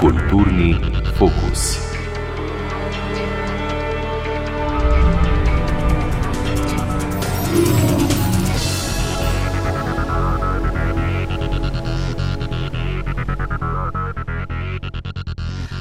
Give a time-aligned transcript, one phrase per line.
[0.00, 0.80] Kulturni
[1.18, 1.89] fokus.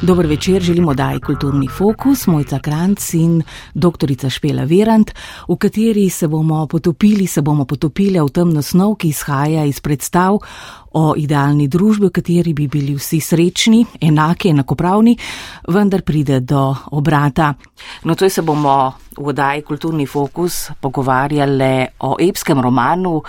[0.10, 5.12] Dober večer, želimo daj kulturni fokus, mojca Kranc in doktorica Špela Verant,
[5.48, 10.40] v kateri se bomo potopili, se bomo potopili v temno snov, ki izhaja iz predstav
[10.92, 15.14] o idealni družbi, v kateri bi bili vsi srečni, enaki, enakopravni,
[15.68, 17.54] vendar pride do obrata.
[18.04, 23.22] No, to se bomo v daj kulturni fokus pogovarjali o epskem romanu,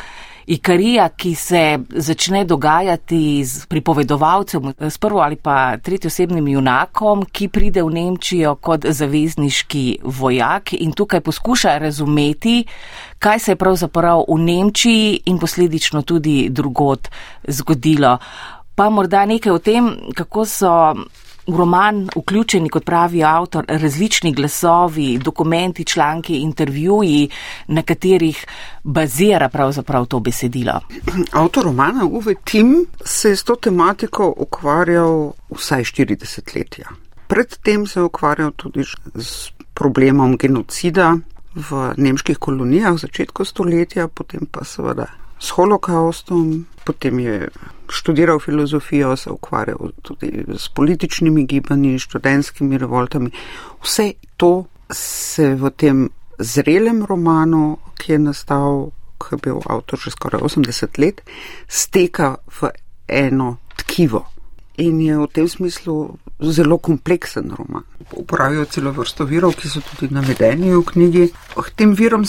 [0.50, 7.84] Ikarija, ki se začne dogajati z pripovedovalcem, s prvo ali pa tretjosebnim junakom, ki pride
[7.86, 12.64] v Nemčijo kot zavezniški vojak in tukaj poskuša razumeti,
[13.18, 17.08] kaj se je pravzaprav v Nemčiji in posledično tudi drugot
[17.46, 18.18] zgodilo.
[18.74, 20.74] Pa morda nekaj o tem, kako so
[21.46, 27.28] v roman vključeni, kot pravi avtor, različni glasovi, dokumenti, članki, intervjuji,
[27.68, 28.46] na katerih
[28.84, 30.80] bazira pravzaprav to besedilo.
[31.32, 36.88] Avtor romana Uwe Tim se je s to tematiko ukvarjal vsaj 40 letja.
[37.26, 41.16] Predtem se je ukvarjal tudi z problemom genocida
[41.54, 45.06] v nemških kolonijah v začetku stoletja, potem pa seveda
[45.40, 47.48] s holokaustom, potem je
[47.90, 53.30] študiral filozofijo, se ukvarjal tudi s političnimi gibanji, študentskimi revoltami.
[53.82, 60.10] Vse to se v tem zrelem romanu, ki je nastal, ki je bil avtor že
[60.10, 61.20] skoraj 80 let,
[61.68, 62.70] steka v
[63.08, 64.24] eno tkivo.
[64.80, 67.84] In je v tem smislu zelo kompleksen roman.
[68.16, 71.24] Uporabljajo celo vrsto virov, ki so tudi navedeni v knjigi.
[71.56, 72.24] K tem virom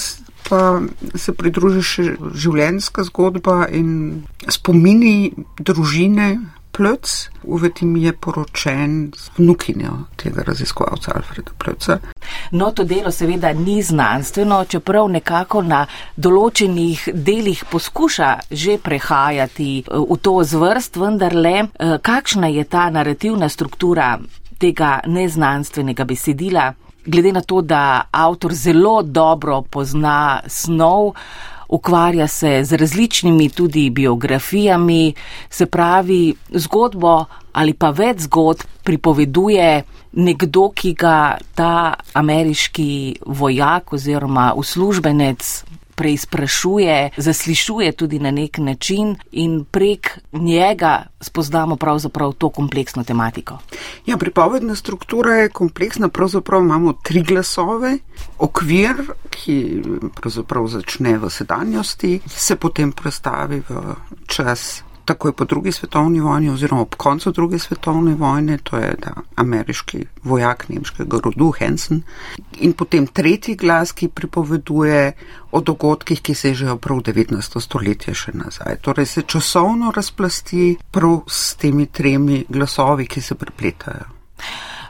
[0.50, 0.82] pa
[1.16, 6.34] se pridruži še življenjska zgodba in spomini družine.
[6.72, 11.98] Plec, uveti mi je poročen z vnukinjo tega raziskovalca Alfreda Pleca.
[12.52, 15.82] No, to delo seveda ni znanstveno, čeprav nekako na
[16.16, 22.88] določenih delih poskuša že prehajati eh, v to zvrst, vendar le, eh, kakšna je ta
[22.90, 24.16] narativna struktura
[24.62, 26.72] tega neznanstvenega besedila,
[27.06, 31.14] glede na to, da avtor zelo dobro pozna snov,
[31.70, 35.14] ukvarja se z različnimi tudi biografijami,
[35.50, 44.54] se pravi, zgodbo ali pa več zgodb pripoveduje nekdo, ki ga ta ameriški vojak oziroma
[44.56, 45.64] uslužbenec
[45.96, 53.58] preizprašuje, zaslišuje tudi na nek način in prek njega spoznamo pravzaprav to kompleksno tematiko.
[54.06, 57.98] Ja, pripovedna struktura je kompleksna, pravzaprav imamo tri glasove,
[58.38, 58.96] okvir,
[59.30, 59.82] ki
[60.22, 63.96] pravzaprav začne v sedanjosti, se potem prestavi v
[64.28, 69.14] čas takoj po drugi svetovni vojni oziroma ob koncu druge svetovne vojne, to je ta
[69.36, 72.02] ameriški vojak nemškega rodu Hansen.
[72.64, 75.12] In potem tretji glas, ki pripoveduje
[75.52, 77.60] o dogodkih, ki sežejo prav 19.
[77.60, 78.80] stoletje še nazaj.
[78.82, 84.08] Torej se časovno razplasti prav s temi tremi glasovi, ki se prepletajo.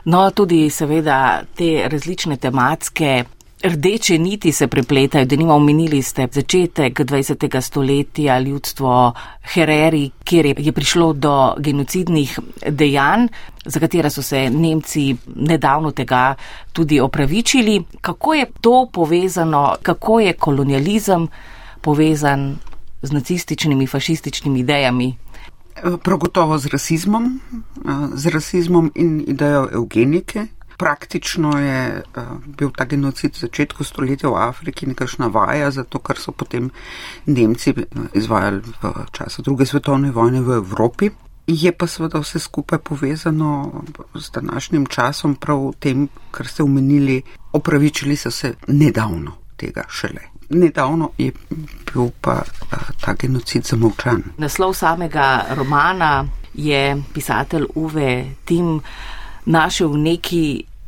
[0.04, 3.24] No, tudi seveda te različne tematske
[3.64, 7.60] Rdeče niti se prepletajo, da nima omenili ste začetek 20.
[7.60, 9.12] stoletja ljudstvo
[9.42, 13.26] Hereri, kjer je prišlo do genocidnih dejanj,
[13.64, 16.34] za katera so se Nemci nedavno tega
[16.72, 17.82] tudi opravičili.
[18.00, 21.28] Kako je to povezano, kako je kolonializem
[21.80, 22.56] povezan
[23.02, 25.16] z nacističnimi, fašističnimi idejami?
[26.02, 27.40] Prav gotovo z rasizmom,
[28.14, 30.46] z rasizmom in idejo eugenike
[30.76, 36.18] praktično je uh, bil ta genocid v začetku stoletja v Afriki nekakšna vaja, zato ker
[36.18, 36.70] so potem
[37.26, 37.84] Nemci eh,
[38.14, 41.10] izvajali v času druge svetovne vojne v Evropi.
[41.46, 43.82] Je pa seveda vse skupaj povezano
[44.14, 47.22] z današnjim časom, prav tem, kar ste omenili,
[47.52, 50.30] opravičili so se nedavno tega šele.
[50.50, 51.32] Nedavno je
[51.92, 54.22] bil pa uh, ta genocid zamolčan.
[54.38, 58.80] Naslov samega romana je pisatelj Uwe Tim
[59.44, 60.44] našel v neki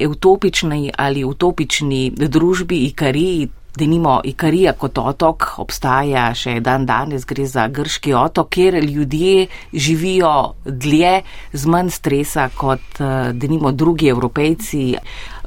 [0.09, 7.47] utopični ali utopični družbi Ikariji, da nimo Ikarija kot otok obstaja še dan danes, gre
[7.47, 11.23] za grški otok, kjer ljudje živijo dlje
[11.53, 12.99] z manj stresa kot
[13.33, 14.85] da nimo drugi evropejci.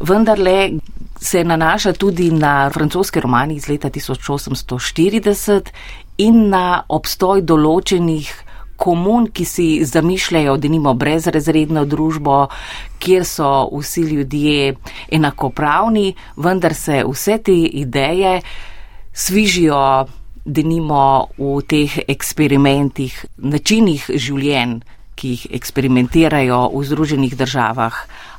[0.01, 0.57] Vendar le
[1.19, 5.71] se nanaša tudi na francoske romani iz leta 1840
[6.17, 8.46] in na obstoj določenih
[8.77, 12.47] komun, ki si zamišljajo, da nimo brezrezredno družbo,
[12.99, 14.75] kjer so vsi ljudje
[15.11, 18.41] enakopravni, vendar se vse te ideje
[19.13, 20.05] svižijo
[20.45, 24.79] denimo v teh eksperimentih, načinih življenj,
[25.17, 27.95] ki jih eksperimentirajo v Združenih državah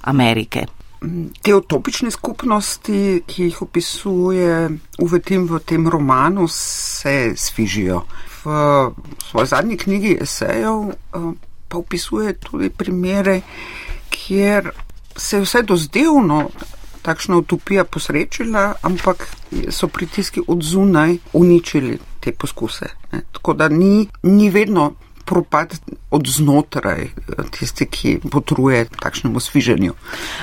[0.06, 0.68] Amerike.
[1.42, 4.54] Te utopične skupnosti, ki jih opisuje
[5.02, 8.02] Uvetim v tem romanu, se svižijo.
[8.44, 8.50] V
[9.30, 11.32] svoji zadnji knjigi esejev eh,
[11.68, 13.40] pa opisuje tudi primere,
[14.10, 14.70] kjer
[15.16, 16.48] se je vse dozdevno
[17.02, 19.28] takšna utopija posrečila, ampak
[19.70, 22.86] so pritiski od zunaj uničili te poskuse.
[23.12, 23.22] Ne.
[23.32, 24.92] Tako da ni, ni vedno
[25.28, 25.76] propad
[26.10, 27.10] od znotraj,
[27.52, 29.92] tisti, ki potruje takšnemu sviženju.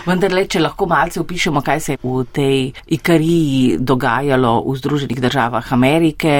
[0.05, 2.59] Vendar, le, če lahko malce opišemo, kaj se je v tej
[2.93, 6.35] ikariji dogajalo v Združenih državah Amerike,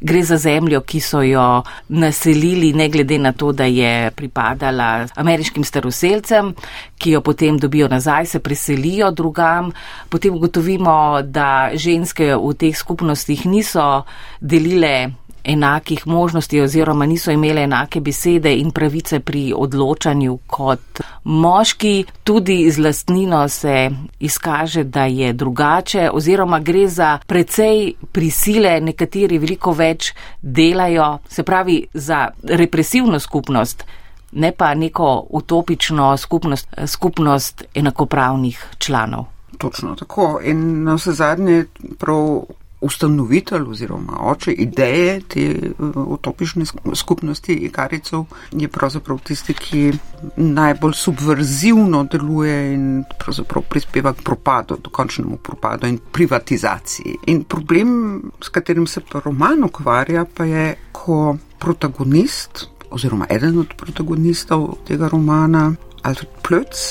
[0.00, 5.64] gre za zemljo, ki so jo naselili, ne glede na to, da je pripadala ameriškim
[5.64, 6.52] staroseljcem,
[7.00, 9.72] ki jo potem dobijo nazaj, se preselijo drugam.
[10.12, 14.04] Potem ugotovimo, da ženske v teh skupnostih niso
[14.40, 22.04] delile enakih možnosti oziroma niso imele enake besede in pravice pri odločanju kot moški.
[22.24, 23.90] Tudi z lastnino se
[24.20, 30.12] izkaže, da je drugače oziroma gre za precej prisile, nekateri veliko več
[30.42, 33.84] delajo, se pravi za represivno skupnost.
[34.32, 39.24] Ne pa neko utopično skupnost, skupnost enakopravnih članov.
[39.58, 40.40] Točno tako.
[40.44, 41.64] In na vse zadnje,
[41.98, 42.42] prav
[42.86, 49.92] ustanovitelj oziroma oče ideje te eh, utopične skupnosti ikaricov je pravzaprav tisti, ki
[50.36, 52.86] najbolj subverzivno deluje in
[53.18, 57.16] pravzaprav prispeva k propadu, dokončnemu propadu in privatizaciji.
[57.26, 63.74] In problem, s katerim se pa roman ukvarja, pa je, ko protagonist oziroma eden od
[63.76, 65.72] protagonistov tega romana,
[66.02, 66.82] Alfred Plöc,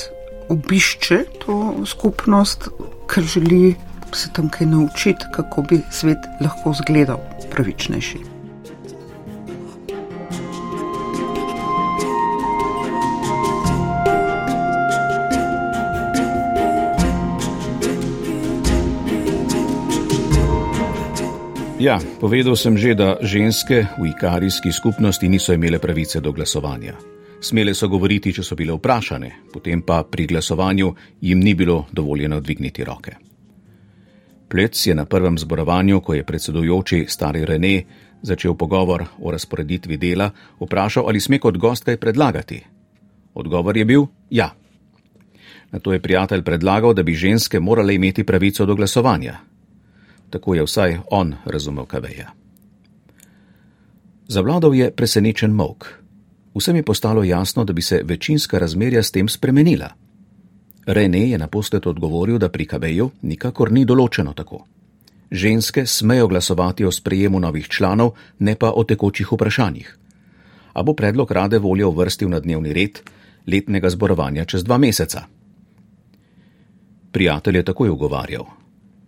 [0.49, 2.69] obišče to skupnost,
[3.09, 3.75] ker želi
[4.13, 7.19] se tam kaj naučiti, kako bi svet lahko izgledal
[7.51, 8.35] pravičnejši.
[21.85, 26.97] Ja, povedal sem že, da ženske v ikarijski skupnosti niso imele pravice do glasovanja.
[27.37, 32.39] Smele so govoriti, če so bile vprašane, potem pa pri glasovanju jim ni bilo dovoljeno
[32.41, 33.34] dvigniti roke.
[34.49, 37.83] Plec je na prvem zborovanju, ko je predsedujoči stari Rene
[38.25, 42.63] začel pogovor o razporeditvi dela, vprašal, ali sme kot gost kaj predlagati.
[43.33, 44.53] Odgovor je bil ja.
[45.71, 49.37] Na to je prijatelj predlagal, da bi ženske morale imeti pravico do glasovanja.
[50.29, 52.31] Tako je vsaj on razumel Kaveja.
[54.27, 55.85] Zavladal je presenečen mok.
[56.55, 59.89] Vsem je postalo jasno, da bi se večinska razmerja s tem spremenila.
[60.85, 64.65] Rene je naposled odgovoril, da pri KB-ju nikakor ni določeno tako.
[65.31, 69.97] Ženske smejo glasovati o sprejemu novih članov, ne pa o tekočih vprašanjih.
[70.73, 73.01] A bo predlog rade volje uvrstil na dnevni red
[73.47, 75.25] letnega zborovanja čez dva meseca.
[77.11, 78.45] Prijatelj je takoj ugovarjal.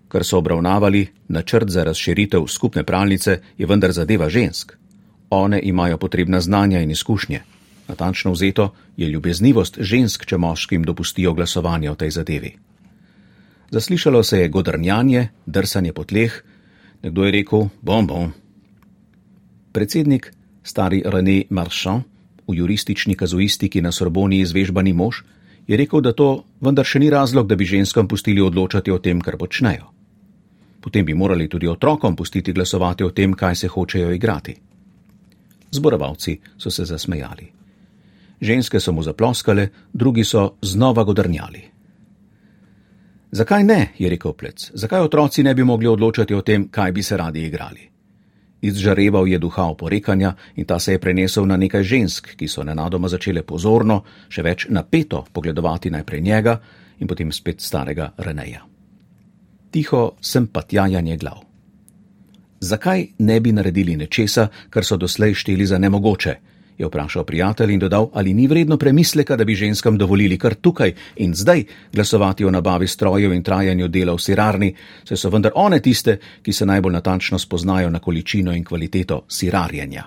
[0.07, 4.73] Kar so obravnavali, načrt za razširitev skupne pralnice je vendar zadeva žensk.
[5.30, 7.41] One imajo potrebna znanja in izkušnje.
[7.87, 12.55] Natančno vzeto je ljubeznivost žensk, če moškim dopustijo glasovanje o tej zadevi.
[13.71, 16.43] Zaslišalo se je godrnjanje, drsanje po tleh,
[17.03, 18.31] nekdo je rekel: bom, bom.
[19.71, 22.03] Predsednik, stari René Marchand,
[22.47, 25.23] v juristični kazuistiki na Sorboni izvežbani mož,
[25.67, 29.19] je rekel, da to vendar še ni razlog, da bi ženskam pustili odločati o tem,
[29.21, 29.91] kar počnejo.
[30.79, 34.56] Potem bi morali tudi otrokom pustiti glasovati o tem, kaj se hočejo igrati.
[35.71, 37.56] Zborovalci so se zasmejali
[38.41, 41.61] ženske so mu zaploskale, drugi so znova godrnjali.
[43.31, 47.03] Zakaj ne, je rekel plec, zakaj otroci ne bi mogli odločati o tem, kaj bi
[47.03, 47.89] se radi igrali?
[48.61, 53.07] Izžareval je duha oporekanja in ta se je prenesel na nekaj žensk, ki so nenadoma
[53.07, 56.59] začele pozorno, še več napeto pogledovati najprej njega
[56.99, 58.65] in potem spet starega Reneja.
[59.71, 61.44] Tiho sem pa tjajanje glav.
[62.59, 66.35] Zakaj ne bi naredili nečesa, kar so doslej šteli za nemogoče?
[66.77, 70.93] Je vprašal prijatelj in dodal, ali ni vredno premisleka, da bi ženskam dovolili kar tukaj
[71.15, 75.79] in zdaj glasovati o nabavi strojev in trajanju dela v sirarni, saj so vendar one
[75.81, 80.03] tiste, ki se najbolj natančno spoznajo na količino in kvaliteto sirarjenja.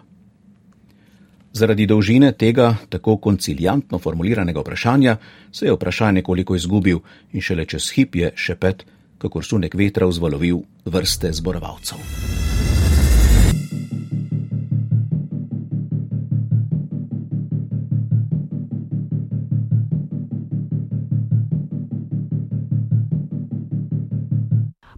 [1.52, 5.16] Zaradi dolžine tega tako konciljantno formuliranega vprašanja
[5.52, 6.98] se je vprašanje nekoliko izgubil
[7.32, 8.86] in šele čez hip je šepet,
[9.18, 11.98] kakor sunek vetra vzvalovil vrste zborovalcev.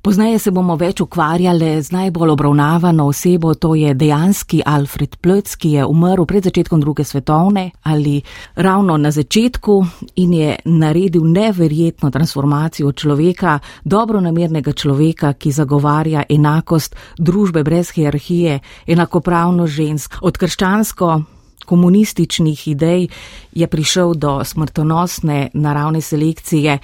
[0.02, 5.52] Po Pozneje se bomo več ukvarjali z najbolj obravnavano osebo, to je dejanski Alfred Plöc,
[5.54, 8.16] ki je umrl pred začetkom druge svetovne ali
[8.56, 9.76] ravno na začetku
[10.16, 19.72] in je naredil neverjetno transformacijo človeka, dobronamernega človeka, ki zagovarja enakost družbe brez hierarhije, enakopravnost
[19.72, 21.22] žensk, od krščansko
[21.62, 23.06] komunističnih idej
[23.54, 26.78] je prišel do smrtonosne naravne selekcije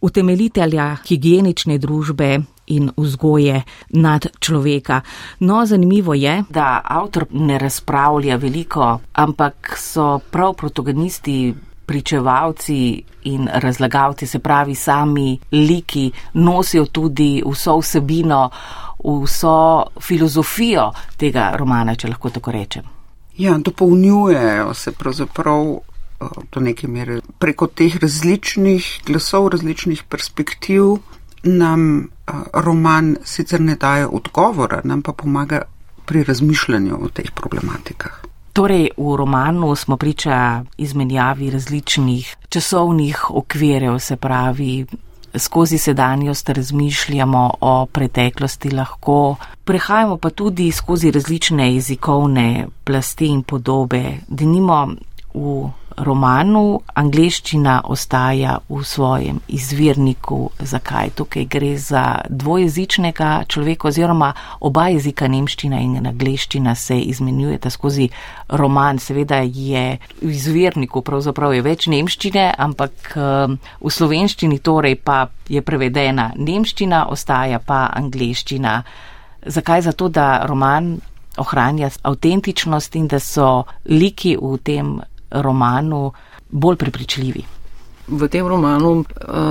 [0.00, 5.00] utemeljitelja higienične družbe in vzgoje nad človeka.
[5.38, 11.54] No, zanimivo je, da avtor ne razpravlja veliko, ampak so prav protagonisti.
[11.90, 18.50] Pričevalci in razlagalci, se pravi, sami liki nosijo tudi vso vsebino,
[19.04, 22.86] vso filozofijo tega romana, če lahko tako rečem.
[23.36, 25.80] Ja, dopolnjujejo se pravzaprav
[26.52, 30.82] do neke mere preko teh različnih glasov, različnih perspektiv
[31.42, 32.08] nam
[32.52, 35.62] roman sicer ne daje odgovora, nam pa pomaga
[36.06, 38.20] pri razmišljanju o teh problematikah.
[38.52, 44.86] Torej, v romanu smo priča izmenjavi različnih časovnih okvirjev, se pravi,
[45.38, 54.02] skozi sedanjost razmišljamo o preteklosti lahko, prehajamo pa tudi skozi različne jezikovne plasti in podobe.
[54.28, 54.88] Denimo
[55.34, 60.50] v romanu angleščina ostaja v svojem izvirniku.
[60.58, 61.10] Zakaj?
[61.16, 68.08] Tukaj gre za dvojezičnega človeka oziroma oba jezika, nemščina in angleščina, se izmenjujeta skozi
[68.48, 68.98] roman.
[68.98, 75.62] Seveda je v izvirniku pravzaprav je več nemščine, ampak um, v slovenščini torej pa je
[75.62, 78.80] prevedena nemščina, ostaja pa angleščina.
[79.46, 79.82] Zakaj?
[79.88, 80.98] Zato, da roman
[81.40, 84.98] ohranja avtentičnost in da so liki v tem
[85.30, 86.12] romanu
[86.50, 87.44] bolj prepričljivi.
[88.08, 89.04] V tem romanu uh,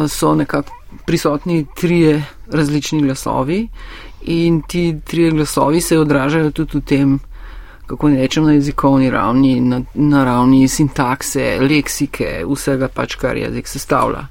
[0.08, 0.72] so nekako
[1.06, 3.68] prisotni trije različni glasovi
[4.22, 7.20] in ti trije glasovi se odražajo tudi v tem,
[7.86, 13.68] kako ne rečem, na jezikovni ravni, na, na ravni sintakse, leksike, vsega pač, kar jezik
[13.68, 14.28] sestavlja.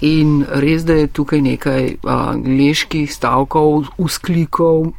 [0.00, 4.92] In res, da je tukaj nekaj angliških stavkov, usklikov,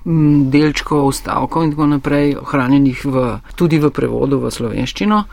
[0.52, 5.24] delčkov stavkov in tako naprej, ohranjenih v, tudi v prevodu v slovenščino.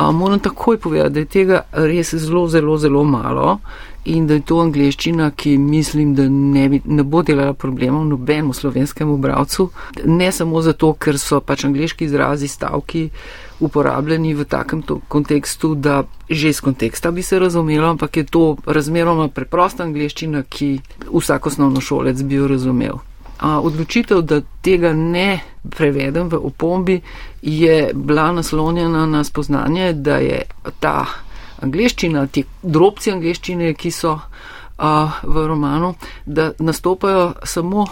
[0.00, 3.58] Uh, moram takoj povedati, da je tega res zelo, zelo, zelo malo
[4.04, 8.54] in da je to angliščina, ki mislim, da ne, bi, ne bo delala problemov nobenemu
[8.54, 9.68] slovenskemu bravcu.
[10.04, 13.08] Ne samo zato, ker so pač angliški izrazi, stavki
[13.60, 19.28] uporabljeni v takem kontekstu, da že iz konteksta bi se razumelo, ampak je to razmeroma
[19.28, 20.78] preprosta angliščina, ki
[21.10, 23.02] vsak osnovno šolec bi jo razumel
[23.40, 25.40] odločitev, da tega ne
[25.70, 27.00] prevedem v opombi,
[27.42, 30.42] je bila naslonjena na spoznanje, da je
[30.80, 31.06] ta
[31.62, 34.18] angliščina, ti drobci angliščine, ki so
[34.78, 34.90] a,
[35.22, 35.94] v romanu,
[36.26, 37.86] da nastopajo samo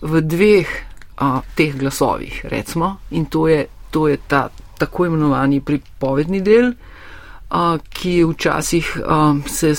[0.00, 0.70] v dveh
[1.18, 4.48] a, teh glasovih, recimo, in to je, to je ta
[4.80, 6.72] tako imenovani pripovedni del
[7.92, 8.96] ki včasih
[9.46, 9.74] se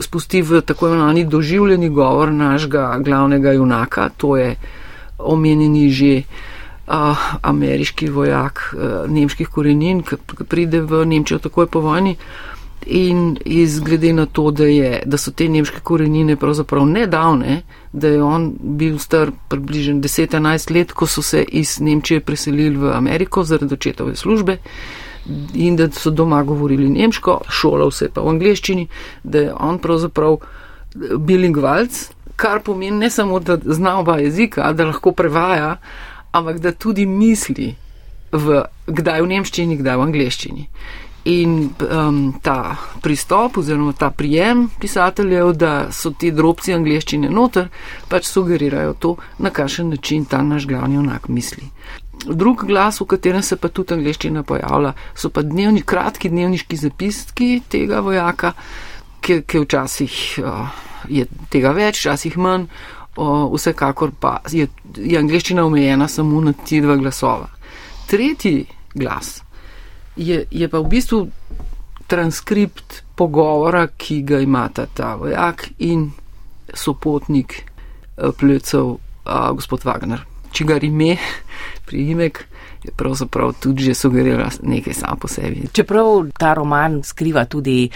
[0.00, 4.56] spusti v tako imenovani doživljeni govor našega glavnega junaka, to je
[5.18, 6.22] omenjeni že
[6.86, 8.74] ameriški vojak
[9.08, 10.16] nemških korenin, ki
[10.48, 12.16] pride v Nemčijo takoj po vojni.
[12.86, 17.60] In izglede na to, da, je, da so te nemške korenine pravzaprav nedavne,
[17.92, 22.90] da je on bil star približno 10-11 let, ko so se iz Nemčije preselili v
[22.96, 24.58] Ameriko zaradi očetove službe,
[25.54, 28.88] in da so doma govorili nemško, šolal se pa v angleščini,
[29.22, 30.36] da je on pravzaprav
[31.18, 35.76] bilingvalc, kar pomeni ne samo, da zna oba jezika, da lahko prevaja,
[36.32, 37.74] ampak da tudi misli,
[38.32, 40.68] v, kdaj v nemščini, kdaj v angleščini.
[41.30, 47.68] In um, ta pristop oziroma ta prijem pisateljev, da so ti drobci angleščine noter,
[48.10, 51.68] pač sugerirajo to, na kakšen način ta naš glavni onak misli.
[52.26, 57.50] Drug glas, v katerem se pa tudi angliščina pojavlja, so pa dnevni, kratki dnevniški zapiski
[57.70, 58.54] tega vojaka,
[59.22, 62.66] ki, ki včasih uh, je tega več, včasih manj,
[63.16, 67.48] uh, vsekakor pa je, je angliščina omejena samo na ti dva glasova.
[68.06, 69.42] Tretji glas
[70.16, 71.28] je, je pa v bistvu
[72.06, 76.10] transkript pogovora, ki ga imata ta vojak in
[76.74, 81.16] sopotnik uh, plecev, uh, gospod Wagner čigar ime
[81.86, 82.44] priimek
[82.84, 85.68] je pravzaprav tudi že sugerirala nekaj sam po sebi.
[85.72, 87.90] Čeprav ta roman skriva tudi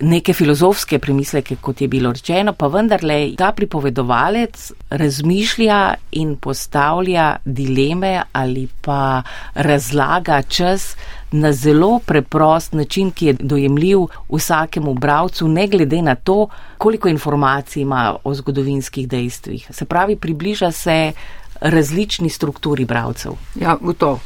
[0.00, 8.22] neke filozofske premisleke, kot je bilo rečeno, pa vendarle ta pripovedovalec razmišlja in postavlja dileme
[8.32, 9.22] ali pa
[9.54, 10.96] razlaga čas
[11.32, 13.98] na zelo preprost način, ki je dojemljiv
[14.32, 19.66] vsakemu bravcu, ne glede na to, koliko informacij ima o zgodovinskih dejstvih.
[19.70, 21.12] Se pravi, približa se
[21.60, 23.32] različni strukturi bravcev.
[23.60, 24.20] Ja, gotovo.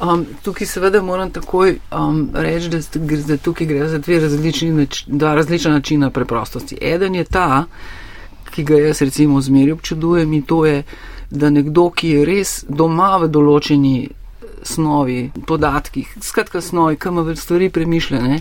[0.00, 2.78] Um, tukaj seveda moram takoj um, reči, da,
[3.26, 6.78] da tukaj gre za dve različni, dva različna načina preprostosti.
[6.80, 7.64] Eden je ta,
[8.50, 10.82] ki ga jaz recimo zmeri občudujem in to je,
[11.30, 13.96] da nekdo, ki je res doma v določeni
[14.66, 18.40] snovi, podatkih, skratka snovi, kam več stvari premišljene,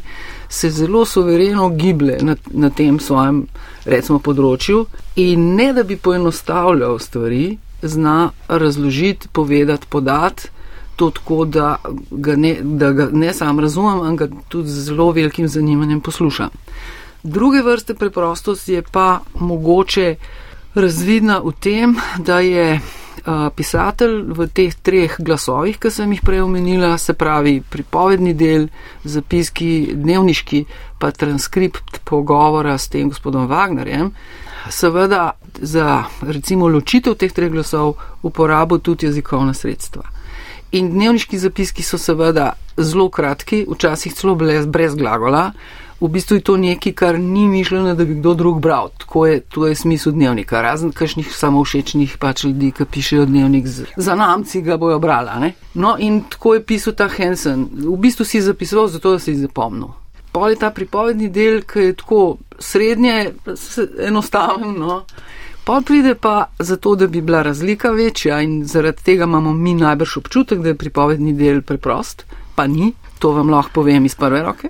[0.49, 3.45] se zelo sovereno giblje na, na tem svojem,
[3.85, 4.85] recimo, področju
[5.21, 7.45] in ne da bi poenostavljal stvari,
[7.87, 10.49] zna razložiti, povedati, podati
[10.95, 11.75] to tako, da
[12.11, 16.49] ga, ne, da ga ne sam razumem, ampak ga tudi z zelo velikim zanimanjem poslušam.
[17.23, 20.15] Druge vrste preprostost je pa mogoče
[20.75, 22.79] razvidna v tem, da je
[23.25, 28.67] a, pisatelj v teh treh glasovih, ki sem jih prej omenila, se pravi pripovedni del,
[29.03, 30.65] zapiski, dnevniški,
[30.99, 34.11] pa transkript pogovora s tem gospodom Wagnerjem,
[34.69, 35.31] seveda
[35.61, 40.03] za recimo ločitev teh treh glasov uporabo tudi jezikovna sredstva.
[40.71, 45.51] In dnevniški zapiski so seveda zelo kratki, včasih celo brez, brez glagola.
[46.01, 48.89] V bistvu je to nekaj, kar ni mišljeno, da bi kdo drug bral.
[48.97, 50.61] Tako je, to je smisel dnevnika.
[50.61, 55.39] Razen kakšnih samovšečnih pač ljudi, ki pišejo dnevnik z, za namci, ga bojo brala.
[55.39, 55.53] Ne?
[55.73, 57.69] No in tako je pisal ta Hansen.
[57.71, 59.95] V bistvu si zapisoval zato, da si jih zapomnil.
[60.35, 62.21] Pol je ta pripovedni del, ki je tako
[62.59, 63.31] srednje,
[64.03, 64.73] enostaven.
[64.81, 65.05] No?
[65.63, 70.17] Pa pride pa zato, da bi bila razlika večja in zaradi tega imamo mi najbrž
[70.17, 72.25] občutek, da je pripovedni del preprost,
[72.55, 74.69] pa ni, to vam lahko povem iz prve roke.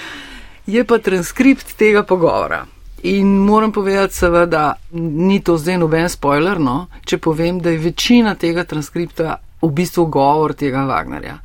[0.74, 2.64] je pa transkript tega pogovora.
[3.02, 4.74] In moram povedati, seveda,
[5.28, 10.06] ni to zdaj noben spoiler, no, če povem, da je večina tega transkripta v bistvu
[10.06, 11.36] govor tega Wagnerja.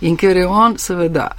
[0.00, 1.30] In ker je on, seveda,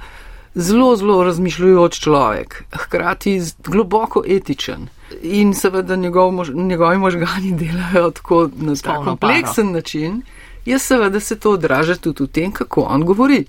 [0.54, 4.88] zelo, zelo razmišljujoč človek, hkrati globoko etičen
[5.22, 9.74] in seveda njegov mož, njegovi možgani delajo tako na tako kompleksen paro.
[9.74, 10.22] način,
[10.64, 13.44] je seveda se to odraža tudi v tem, kako on govori.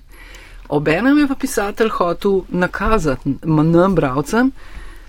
[0.69, 4.51] Obenem je pa pisatelj hotel nakazati nam, bravcem,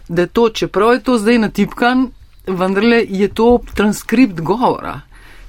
[0.08, 2.10] da to, čeprav je to zdaj natipkan,
[2.46, 5.00] vendarle je to transkript govora.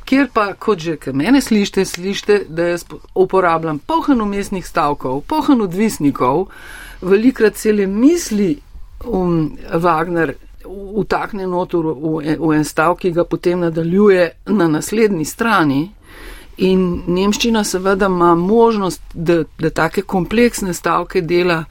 [0.05, 5.61] Kjer pa, kot že kaj mene slište, slište, da jaz uporabljam pohen umestnih stavkov, pohen
[5.61, 6.47] odvisnikov,
[7.01, 8.55] velikrat cele misli
[9.05, 10.35] um, Wagner
[11.01, 15.81] vtakne notor v, v en stav, ki ga potem nadaljuje na naslednji strani.
[16.57, 21.63] In nemščina seveda ima možnost, da, da take kompleksne stavke dela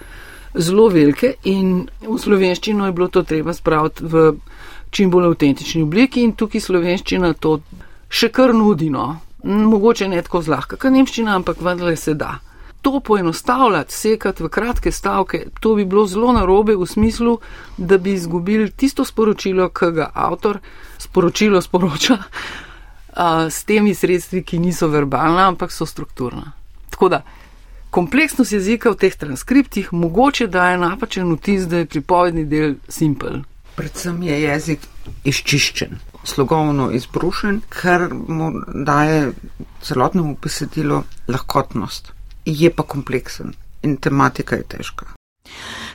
[0.55, 4.27] zelo velike in v slovenščino je bilo to treba spraviti v
[4.94, 7.57] čim bolj avtentični obliki in tukaj slovenščina to
[8.14, 9.14] še kar nudino.
[9.44, 12.38] Mogoče ne tako zlahka, kot nemščina, ampak vendarle se da
[12.85, 17.38] to poenostavljati, sekati v kratke stavke, to bi bilo zelo narobe v smislu,
[17.77, 20.59] da bi izgubili tisto sporočilo, ki ga avtor
[20.98, 22.18] sporočilo sporoča
[23.24, 26.53] a, s temi sredstvi, ki niso verbalna, ampak so strukturna.
[26.90, 27.22] Tako da
[27.90, 33.40] kompleksnost jezika v teh transkriptih mogoče daje napačen vtis, da je pripovedni del simpel.
[33.81, 34.85] Predvsem je jezik
[35.24, 35.96] izčiščen.
[36.25, 39.33] Slogovno izbrušen, kar mu daje
[39.83, 42.13] celotnemu besedilu lahkotnost.
[42.45, 45.07] Je pa kompleksen in tematika je težka.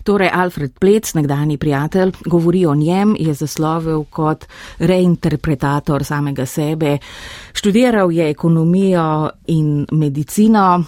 [0.03, 4.45] Torej, Alfred Plec, nekdani prijatelj, govori o njem, je zaslovel kot
[4.79, 6.97] reinterpretator samega sebe,
[7.53, 10.83] študiral je ekonomijo in medicino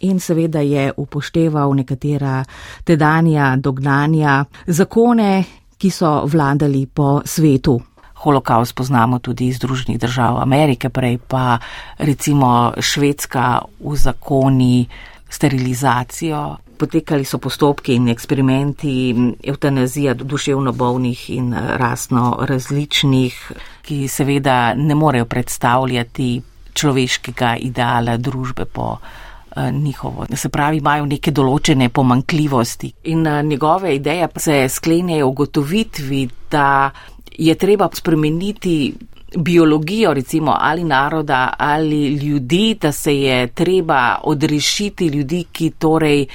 [0.00, 2.44] in seveda je upošteval nekatera
[2.84, 5.44] tedanja dognanja, zakone,
[5.78, 7.80] ki so vladali po svetu
[8.26, 11.58] holokaust poznamo tudi iz Združenih držav Amerike, prej pa
[11.98, 14.86] recimo Švedska v zakoni
[15.30, 16.56] sterilizacijo.
[16.76, 23.38] Potekali so postopki in eksperimenti, eutanazija duševno bolnih in rasno različnih,
[23.82, 26.42] ki seveda ne morejo predstavljati
[26.76, 30.26] človeškega ideala družbe po eh, njihovo.
[30.34, 32.92] Se pravi, imajo neke določene pomankljivosti.
[33.14, 36.90] In eh, njegove ideje pa se sklenjajo ugotovitvi, da
[37.38, 38.94] je treba spremeniti
[39.36, 46.26] biologijo, recimo, ali naroda, ali ljudi, da se je treba odrešiti ljudi, ki torej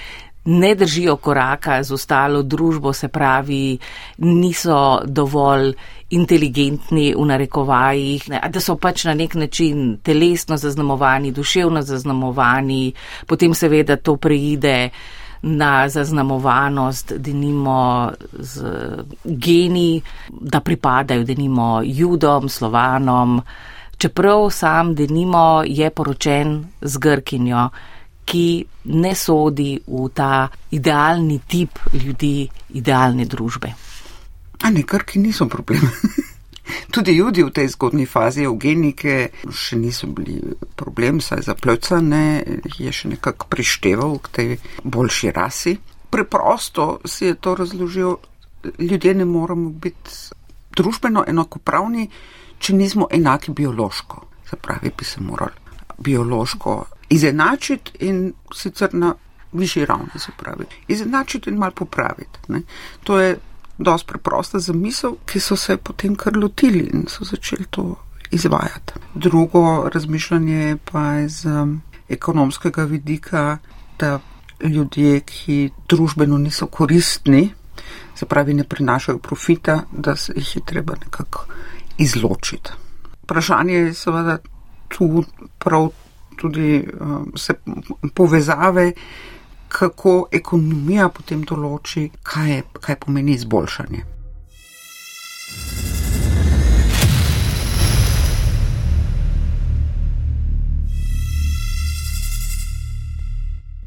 [0.46, 3.78] ne držijo koraka z ostalo družbo, se pravi,
[4.18, 5.74] niso dovolj
[6.10, 12.94] inteligentni v narekovajih, da so pač na nek način telesno zaznamovani, duševno zaznamovani,
[13.28, 14.90] potem seveda to preide
[15.42, 18.64] na zaznamovanost, da nimo z
[19.24, 23.42] geni, da pripadajo, da nimo judom, slovanom,
[23.98, 27.70] čeprav sam, da nimo je poročen z Grkinjo
[28.26, 32.48] ki ne sodi v ta idealni tip ljudi,
[32.80, 33.74] idealne družbe.
[34.62, 35.82] A ne, kar ki niso problem.
[36.92, 40.40] Tudi ljudje v tej zgodni fazi eugenike še niso bili
[40.76, 42.44] problem, saj za plca ne
[42.78, 44.50] je še nekako prišteval k tej
[44.84, 45.78] boljši rasi.
[46.12, 48.18] Preprosto si je to razložil,
[48.80, 50.12] ljudje ne moramo biti
[50.76, 52.10] družbeno enakopravni,
[52.60, 54.26] če nismo enaki biološko.
[54.50, 55.56] Se pravi, bi se morali
[56.02, 59.14] biološko izenačiti in sicer na
[59.54, 60.66] višji ravni, se pravi.
[60.88, 62.40] Izenačiti in malo popraviti.
[62.48, 62.62] Ne.
[63.04, 63.38] To je
[63.84, 67.96] dosti preprosta zamisel, ki so se potem kar lotili in so začeli to
[68.32, 68.94] izvajati.
[69.16, 73.58] Drugo razmišljanje pa je z um, ekonomskega vidika,
[74.00, 74.20] da
[74.64, 77.50] ljudje, ki družbeno niso koristni,
[78.16, 81.46] se pravi ne prinašajo profita, da se jih je treba nekako
[81.98, 82.70] izločiti.
[83.24, 84.38] Vprašanje je seveda
[84.88, 85.24] tu
[85.60, 85.90] prav
[86.38, 87.54] tudi uh, se
[88.14, 88.92] povezave,
[89.72, 94.04] kako ekonomija potem določi, kaj, je, kaj pomeni izboljšanje.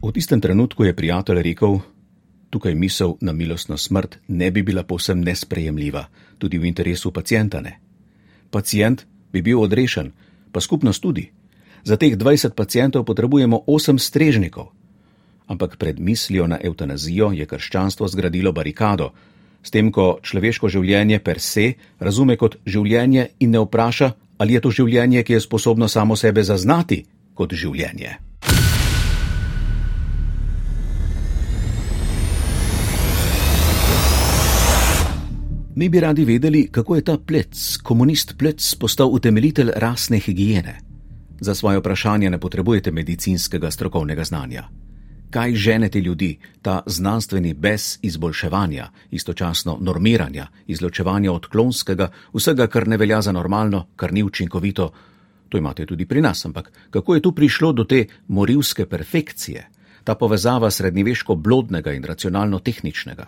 [0.05, 1.79] V tistem trenutku je prijatelj rekel:
[2.51, 6.05] Tukaj misel na milostno smrt ne bi bila povsem nesprejemljiva,
[6.39, 7.81] tudi v interesu pacijenta ne.
[8.51, 10.13] Pacijent bi bil odrešen,
[10.53, 11.25] pa skupnost tudi.
[11.85, 14.71] Za teh 20 pacijentov potrebujemo 8 strežnikov.
[15.47, 19.13] Ampak pred mislijo na eutanazijo je krščanstvo zgradilo barikado,
[19.65, 24.61] s tem, ko človeško življenje per se razume kot življenje in ne vpraša, ali je
[24.61, 27.05] to življenje, ki je sposobno samo sebe zaznati
[27.35, 28.19] kot življenje.
[35.75, 40.77] Mi bi radi vedeli, kako je ta plec, komunist plec, postal utemeljitelj rasne higiene.
[41.41, 44.69] Za svoje vprašanje ne potrebujete medicinskega strokovnega znanja.
[45.35, 53.19] Kaj ženete ljudi, ta znanstveni bez izboljševanja, istočasno normiranja, izločevanja odklonskega, vsega, kar ne velja
[53.23, 54.93] za normalno, kar ni učinkovito,
[55.49, 59.65] to imate tudi pri nas, ampak kako je tu prišlo do te morilske perfekcije,
[60.05, 63.27] ta povezava srednjeveško blodnega in racionalno tehničnega?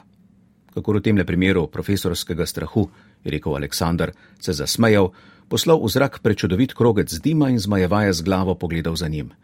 [0.75, 2.87] Kako v tem le primeru profesorskega strahu,
[3.25, 5.11] je rekel Aleksandr, se zasmejal,
[5.49, 9.35] poslal v zrak prečudovit krogec dima in zmajevaje z glavo pogledal za njim.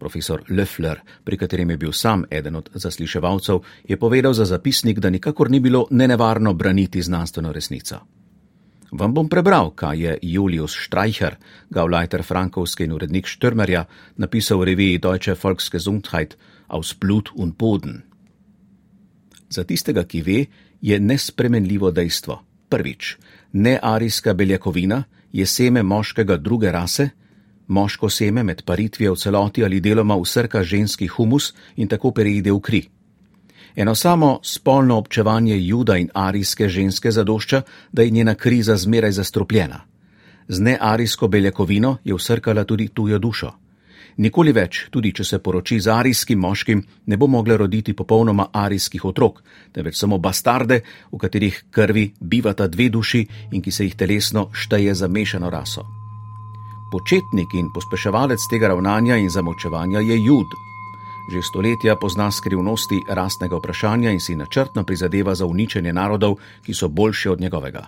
[0.00, 5.10] Profesor Löffler, pri katerem je bil sam eden od zasliševalcev, je povedal za zapisnik, da
[5.10, 8.00] nikakor ni bilo nenevarno braniti znanstveno resnico.
[8.92, 11.36] Vam bom prebral, kaj je Julius Streicher,
[11.70, 13.84] gauleiter frankovski in urednik Štürmerja,
[14.16, 16.34] napisal v reviji Deutsche Volksgesundheit
[16.68, 18.02] aus Blut und Boden.
[19.50, 20.46] Za tistega, ki ve,
[20.80, 22.40] je nespremenljivo dejstvo.
[22.68, 23.16] Prvič,
[23.52, 27.10] nearijska beljakovina, je seme moškega druge rase,
[27.70, 32.60] moško seme med paritvijo v celoti ali deloma usrka ženski humus in tako preide v
[32.60, 32.82] kri.
[33.76, 39.80] Eno samo spolno občevanje juda in arijske ženske zadošča, da je njena kriza zmeraj zastrupljena.
[40.48, 43.52] Z nearijsko beljakovino je usrkala tudi tujo dušo.
[44.16, 49.04] Nikoli več, tudi če se poroči z arijskim moškim, ne bo mogla roditi popolnoma arijskih
[49.04, 49.40] otrok,
[49.72, 54.94] temveč samo bastarde, v katerih krvi bivata dve duši in ki se jih telesno šteje
[54.94, 55.99] za mešano raso.
[56.90, 60.50] Početnik in pospeševalec tega ravnanja in zamočevanja je jud.
[61.30, 66.88] Že stoletja pozna skrivnosti rastnega vprašanja in si načrtno prizadeva za uničenje narodov, ki so
[66.88, 67.86] boljši od njegovega.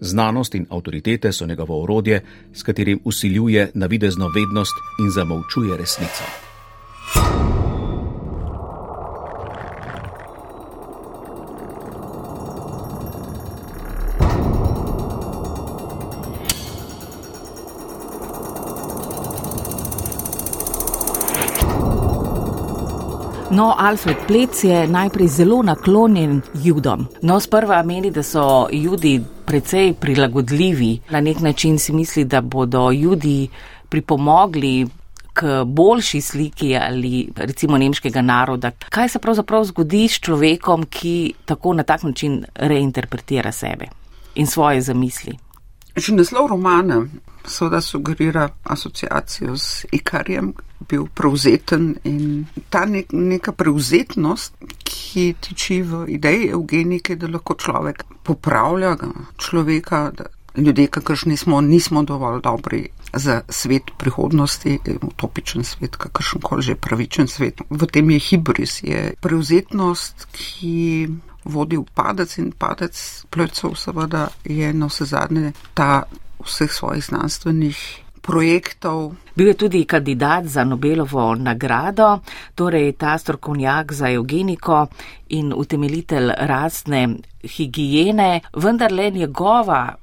[0.00, 6.24] Znanost in avtoritete so njegovo orodje, s katerim usiljuje navidezno vednost in zamolčuje resnico.
[23.54, 27.06] No, Alfred Plec je najprej zelo naklonjen judom.
[27.22, 30.88] No, sprva meni, da so judi precej prilagodljivi.
[31.10, 33.48] Na nek način si misli, da bodo judi
[33.88, 34.86] pripomogli
[35.32, 38.70] k boljši sliki ali recimo nemškega naroda.
[38.90, 43.86] Kaj se pravzaprav zgodi s človekom, ki tako na tak način reinterpretira sebe
[44.34, 45.38] in svoje zamisli?
[45.94, 47.06] Že naslov romana
[47.46, 50.54] seveda sugerira asociacijo z Ikarjem,
[50.88, 58.04] bil prevzeten in ta nek, neka prevzetnost, ki tiči v ideji eugenike, da lahko človek
[58.24, 58.96] popravlja
[59.38, 60.26] človeka, da
[60.56, 67.28] ljudje, kakršni smo, nismo dovolj dobri za svet prihodnosti, utopičen svet, kakršen koli že pravičen
[67.28, 67.60] svet.
[67.70, 71.08] V tem je hibris, je prevzetnost, ki
[71.44, 76.04] vodi v padec in padec plecev seveda je na vse zadnje ta
[76.44, 79.12] vseh svojih znanstvenih projektov.
[79.36, 82.20] Bil je tudi kandidat za Nobelovo nagrado,
[82.54, 84.86] torej ta strokovnjak za eugeniko
[85.28, 87.08] in utemeljitelj rastne
[87.44, 89.94] higijene, vendar le njegova,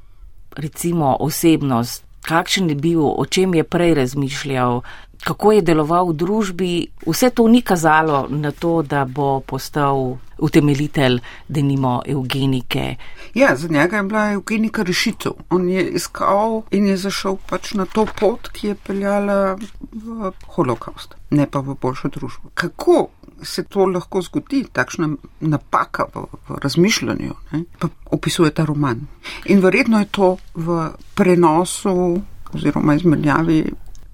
[0.58, 4.82] recimo, osebnost, kakšen je bil, o čem je prej razmišljal,
[5.24, 6.72] kako je deloval v družbi,
[7.06, 12.96] vse to ni kazalo na to, da bo postal utemeljitelj, da nimo eugenike.
[13.34, 15.32] Ja, za njega je bila eugenika rešitev.
[15.50, 19.58] On je iskal in je zašel pač na to pot, ki je peljala
[19.92, 22.50] v holokaust, ne pa v boljšo družbo.
[22.54, 23.08] Kako
[23.44, 27.64] se to lahko zgodi, takšna napaka v, v razmišljanju, ne?
[27.80, 29.08] pa opisuje ta roman.
[29.46, 32.22] In verjetno je to v prenosu
[32.54, 33.64] oziroma izmenjavi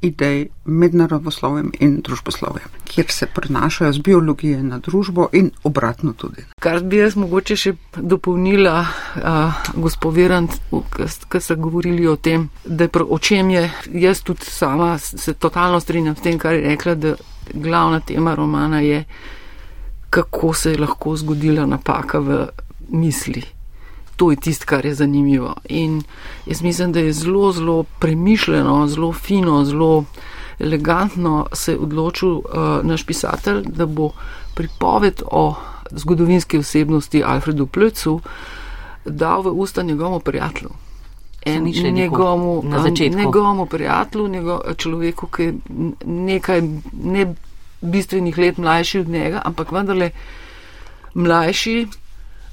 [0.02, 6.46] idej med naravoslovjem in družboslovjem, kjer se prenašajo z biologije na družbo in obratno tudi.
[6.62, 8.86] Kar bi jaz mogoče še dopolnila,
[9.74, 10.60] gospod Virant,
[11.30, 13.66] ker ste govorili o tem, da je o čem je,
[14.06, 17.16] jaz tudi sama se totalno strinjam s tem, kar je rekla, da
[17.54, 19.04] glavna tema romana je,
[20.10, 22.48] kako se je lahko zgodila napaka v
[22.90, 23.57] misli
[24.18, 25.56] to je tisto, kar je zanimivo.
[25.70, 26.02] In
[26.46, 30.04] jaz mislim, da je zelo, zelo premišljeno, zelo fino, zelo
[30.60, 32.44] elegantno se odločil uh,
[32.82, 34.10] naš pisatelj, da bo
[34.56, 35.56] pripoved o
[35.92, 38.20] zgodovinski osebnosti Alfredu Plöcu
[39.06, 40.70] dal v usta njegovemu prijatelju.
[41.92, 42.64] Njegovemu,
[43.16, 45.54] njegovemu prijatelju, njegov, človeku, ki je
[46.06, 46.62] nekaj
[47.04, 47.36] ne
[47.82, 50.10] bistvenih let mlajši od njega, ampak vendarle
[51.14, 51.88] mlajši,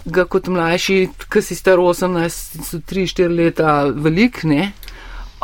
[0.05, 4.73] ga kot mlajši, ki si star 18, so 3-4 leta velik, ne.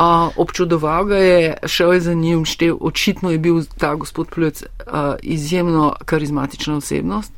[0.00, 4.62] Uh, občudoval ga je, šel je za njim, štev, očitno je bil ta gospod Pljuc
[4.62, 7.32] uh, izjemno karizmatična osebnost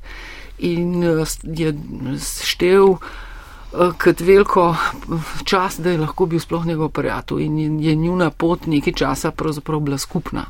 [0.59, 1.75] in uh, je
[2.45, 3.01] štev uh,
[3.99, 4.77] kot veliko
[5.45, 9.81] čas, da je lahko bil sploh njegov prijatelj in je njuna pot nekaj časa pravzaprav
[9.81, 10.47] bila skupna.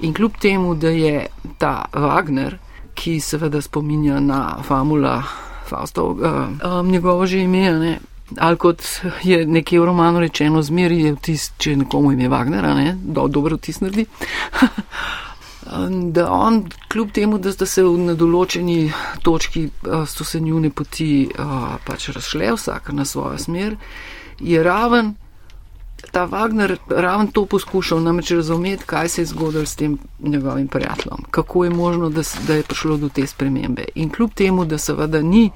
[0.00, 1.26] In kljub temu, da je
[1.58, 2.54] ta Wagner,
[2.94, 5.22] ki seveda spominja na famula
[5.68, 7.98] Faustov, uh, um, njegovo že ime, ne?
[8.36, 8.82] ali kot
[9.22, 12.96] je nekje v romanu rečeno, zmeri je vtis, če nekomu ime Wagner, ne?
[13.00, 14.04] Do, dobro vtis naredi.
[16.16, 21.28] da on, kljub temu, da sta se na določeni točki, uh, so se njune poti
[21.28, 23.76] uh, pač razšle, vsak na svojo smer,
[24.40, 25.14] je raven.
[26.10, 31.18] Ta Wagner ravno to poskušal namreč razumeti, kaj se je zgodilo s tem njegovim prijateljem,
[31.30, 33.84] kako je možno, da, da je prišlo do te spremembe.
[33.94, 35.50] In kljub temu, da seveda ni,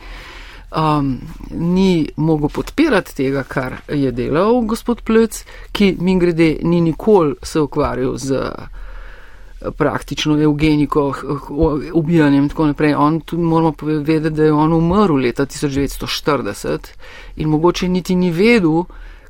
[0.77, 1.19] um,
[1.51, 7.61] ni mogel podpirati tega, kar je delal gospod Plec, ki mi grede ni nikoli se
[7.61, 8.51] ukvarjal z
[9.71, 11.15] praktično eugeniko,
[11.93, 12.95] ubijanjem in tako naprej.
[12.95, 16.79] On tudi moramo povedati, da je on umrl leta 1940
[17.37, 18.85] in mogoče niti ni vedel,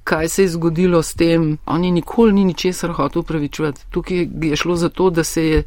[0.05, 1.59] kaj se je zgodilo s tem.
[1.67, 3.85] On je nikoli ni ničesar hotel upravičevati.
[3.91, 5.63] Tukaj je šlo za to, da se je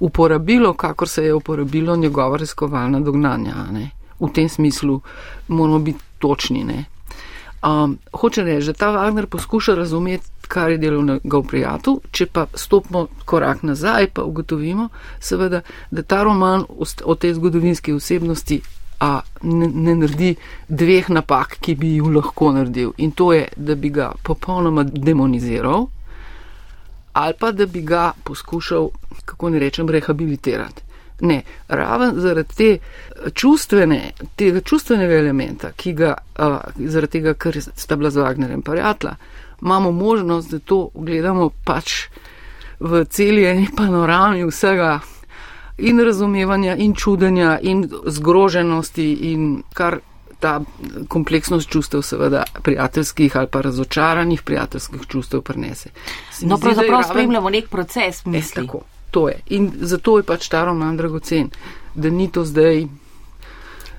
[0.00, 3.54] uporabilo, kakor se je uporabilo njegova raziskovalna dognanja.
[3.72, 3.90] Ne?
[4.20, 5.00] V tem smislu
[5.48, 6.84] moramo biti točni.
[7.64, 12.46] Um, hoče reči, da ta Wagner poskuša razumeti, kar je delal njegov prijatelj, če pa
[12.54, 14.88] stopimo korak nazaj, pa ugotovimo,
[15.20, 16.64] seveda, da ta roman
[17.04, 18.60] o tej zgodovinski osebnosti
[19.00, 20.34] a ne, ne naredi
[20.68, 22.92] dveh napak, ki bi jih lahko naredil.
[22.98, 25.86] In to je, da bi ga popolnoma demoniziral,
[27.12, 28.88] ali pa da bi ga poskušal,
[29.24, 30.82] kako ne rečem, rehabilitirati.
[31.20, 32.78] Ne, raven zaradi te
[33.32, 39.14] čustvene, tega čustvenega elementa, ki ga, a, zaradi tega, ker sta bila z Wagnerjem prijatelja,
[39.62, 42.08] imamo možnost, da to gledamo pač
[42.80, 44.98] v celi eni panorami vsega,
[45.78, 49.98] in razumevanja, in čudenja, in zgroženosti, in kar
[50.40, 50.60] ta
[51.08, 55.90] kompleksnost čustev, seveda prijateljskih ali pa razočaranih prijateljskih čustev prenese.
[56.42, 58.66] No, pravzaprav spremljamo nek proces, mislim.
[58.66, 59.40] Tako, to je.
[59.46, 61.50] In zato je pač ta roman dragocen,
[61.94, 62.86] da ni to zdaj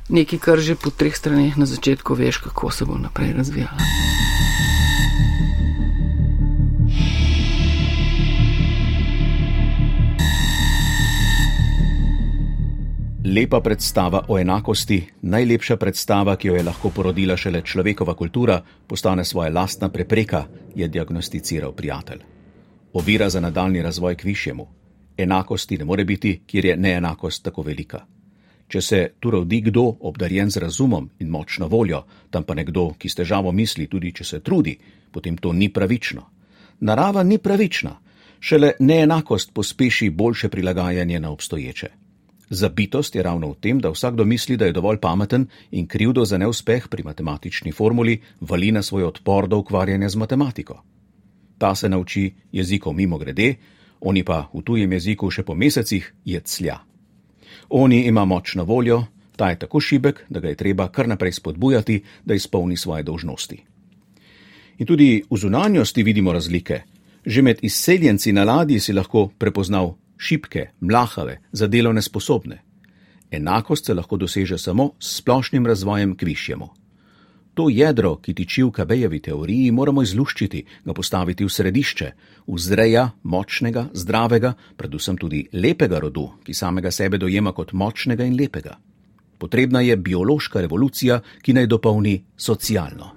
[0.09, 3.77] nekaj, kar že po treh straneh na začetku veš, kako se bo naprej razvijalo.
[13.25, 19.25] Lepa predstava o enakosti, najlepša predstava, ki jo je lahko porodila šele človekova kultura, postane
[19.25, 20.43] svoja lastna prepreka,
[20.75, 22.19] je diagnosticiral prijatelj.
[22.93, 24.67] Ovira za nadaljni razvoj k višjemu.
[25.17, 28.03] Enakosti ne more biti, kjer je neenakost tako velika.
[28.67, 33.09] Če se tu rodi kdo, obdarjen z razumom in močno voljo, tam pa nekdo, ki
[33.09, 34.77] s težavo misli, tudi če se trudi,
[35.11, 36.29] potem to ni pravično.
[36.79, 37.97] Narava ni pravična,
[38.39, 42.04] šele neenakost pospeši boljše prilagajanje na obstoječe.
[42.49, 46.38] Zabitost je ravno v tem, da vsakdo misli, da je dovolj pameten in krivdo za
[46.38, 50.84] neuspeh pri matematični formuli vali na svoj odpor do ukvarjanja z matematiko.
[51.58, 53.55] Ta se nauči jezikov mimo grede,
[54.01, 56.79] oni pa v tujem jeziku še po mesecih je clja.
[57.69, 59.05] Oni ima močno voljo,
[59.36, 63.58] ta je tako šibek, da ga je treba kar naprej spodbujati, da izpolni svoje dolžnosti.
[64.77, 66.81] In tudi v zunanjosti vidimo razlike.
[67.25, 72.62] Že med izseljenci na ladji si lahko prepoznal šibke, mlahave, za delo nesposobne.
[73.32, 76.69] Enakost se lahko doseže samo s splošnim razvojem k višjemu.
[77.56, 82.10] To jedro, ki tiči v Kabejevi teoriji, moramo izluščiti, ga postaviti v središče,
[82.47, 88.36] v zreja močnega, zdravega, predvsem tudi lepega rodu, ki samega sebe dojema kot močnega in
[88.36, 88.75] lepega.
[89.39, 93.14] Potrebna je biološka revolucija, ki naj dopolni socialno.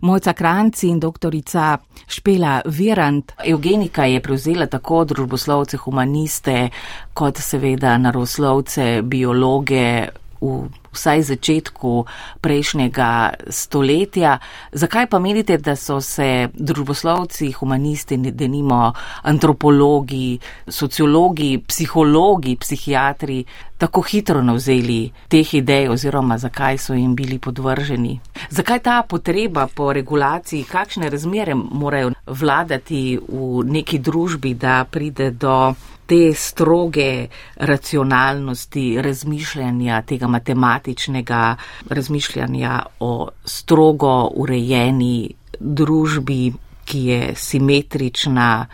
[0.00, 3.32] Mojca Kranci in doktorica Špela Virant.
[3.44, 6.70] Eugenika je prevzela tako družboslovce, humaniste,
[7.14, 10.08] kot seveda naroslovce, biologe
[10.40, 12.04] v vsaj začetku
[12.40, 14.38] prejšnjega stoletja.
[14.72, 23.44] Zakaj pa menite, da so se družboslovci, humanisti, denimo antropologi, sociologi, psihologi, psihiatri
[23.78, 28.18] tako hitro navzeli teh idej oziroma zakaj so jim bili podvrženi?
[28.50, 35.74] Zakaj ta potreba po regulaciji, kakšne razmere morajo vladati v neki družbi, da pride do
[36.08, 41.56] te stroge racionalnosti razmišljanja, tega matematičnega
[41.88, 46.52] razmišljanja o strogo urejeni družbi,
[46.88, 48.66] ki je simetrična,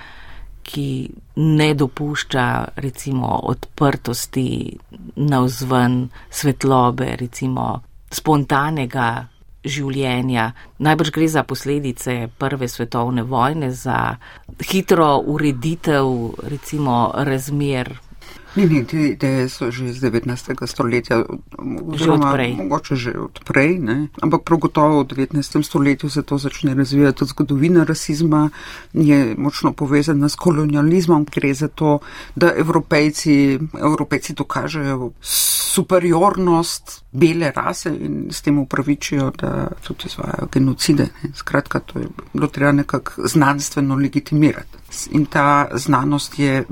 [0.62, 4.76] ki ne dopušča recimo odprtosti
[5.16, 9.26] navzven svetlobe, recimo spontanega
[9.64, 10.52] življenja.
[10.78, 14.16] Najbrž gre za posledice prve svetovne vojne, za
[14.70, 16.10] hitro ureditev
[16.50, 17.94] recimo razmer
[18.54, 20.66] Ni, ni, te ideje so že iz 19.
[20.66, 21.24] stoletja,
[21.58, 23.96] oziroma mogoče že odprej, ne?
[24.22, 25.62] ampak prav gotovo v 19.
[25.62, 27.18] stoletju se to začne razvijati.
[27.18, 28.50] Tudi zgodovina rasizma
[28.92, 31.98] je močno povezana s kolonializmom, gre za to,
[32.36, 41.08] da evropejci, evropejci dokažejo superiornost bele rase in s tem upravičijo, da tudi izvajajo genocide.
[41.22, 41.30] Ne?
[41.34, 44.78] Skratka, to je bilo treba nekako znanstveno legitimirati.
[45.10, 46.64] In ta znanost je.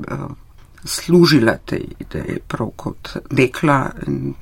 [0.85, 3.91] Služila tej ideji prav kot dekla.
[4.07, 4.33] In,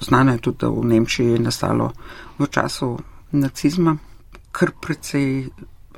[0.00, 1.92] znano je tudi, da v Nemčiji je nastalo
[2.38, 2.98] v času
[3.32, 3.96] nacizma
[4.52, 5.48] kar precej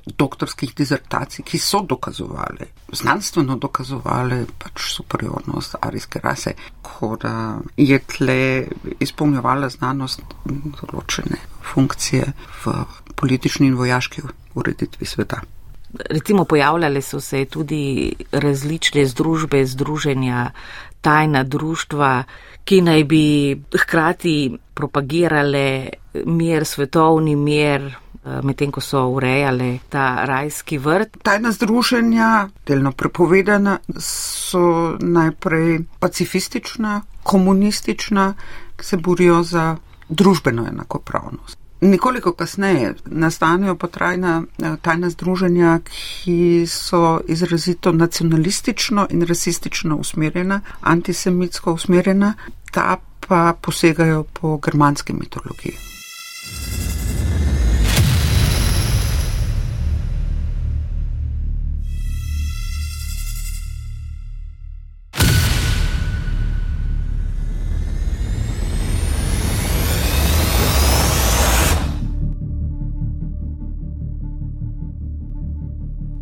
[0.04, 6.52] doktorskih dizertacij, ki so dokazovali, znanstveno dokazovali pač superiornost arijske rase,
[6.82, 8.66] ko da je tle
[9.00, 11.40] izpolnjevala znanost določene
[11.72, 12.32] funkcije
[12.64, 12.76] v
[13.16, 15.40] politični in vojaški ureditvi sveta
[16.10, 20.50] recimo pojavljale so se tudi različne združbe, združenja,
[21.00, 22.24] tajna društva,
[22.64, 25.88] ki naj bi hkrati propagirale
[26.24, 31.18] mir, svetovni mir, eh, medtem ko so urejale ta rajski vrt.
[31.22, 38.34] Tajna združenja, delno prepovedana, so najprej pacifistična, komunistična,
[38.76, 39.76] ki se borijo za
[40.08, 41.63] družbeno enakopravnost.
[41.84, 51.72] Nekoliko kasneje nastanejo potrajna eh, tajna združenja, ki so izrazito nacionalistično in rasistično usmerjena, antisemitsko
[51.72, 52.34] usmerjena,
[52.72, 52.96] ta
[53.28, 55.76] pa posegajo po germanski mitologiji.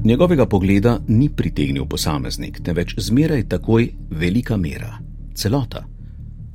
[0.05, 4.99] Njegovega pogleda ni pritegnil posameznik, temveč zmeraj takoj velika mera,
[5.35, 5.85] celota,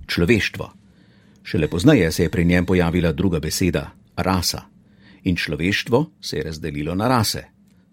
[0.08, 0.68] človeštvo.
[1.44, 4.62] Šele poznaje se je pri njem pojavila druga beseda, rasa.
[5.24, 7.44] In človeštvo se je razdelilo na rase: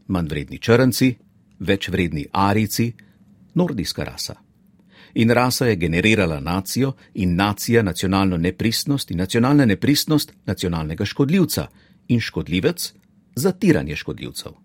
[0.06, 1.14] manj vredni črnci,
[1.58, 2.92] več vredni arici,
[3.54, 4.34] nordijska rasa.
[5.14, 11.66] In rasa je generirala nacijo in nacija nacionalno nepristnost in nacionalna nepristnost nacionalnega škodljivca
[12.08, 12.92] in škodljivec
[13.36, 14.63] zatiranje škodljivcev.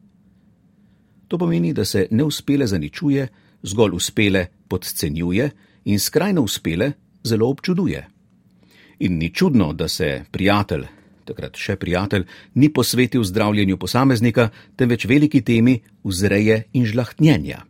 [1.29, 3.27] To pomeni, da se neuspele zaničuje,
[3.61, 5.49] zgolj uspele podcenjuje
[5.85, 6.91] in skrajno uspele
[7.23, 8.07] zelo občuduje.
[8.99, 10.87] In ni čudno, da se prijatelj,
[11.25, 12.25] takrat še prijatelj,
[12.55, 17.61] ni posvetil zdravljenju posameznika, temveč veliki temi vzreje in žlahtnjenja.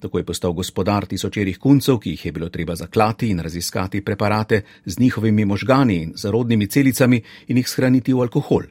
[0.00, 4.62] Tako je postal gospodar tisočerih kuncev, ki jih je bilo treba zaklati in raziskati preparate
[4.84, 8.64] z njihovimi možgani in zarodnimi celicami in jih shraniti v alkohol.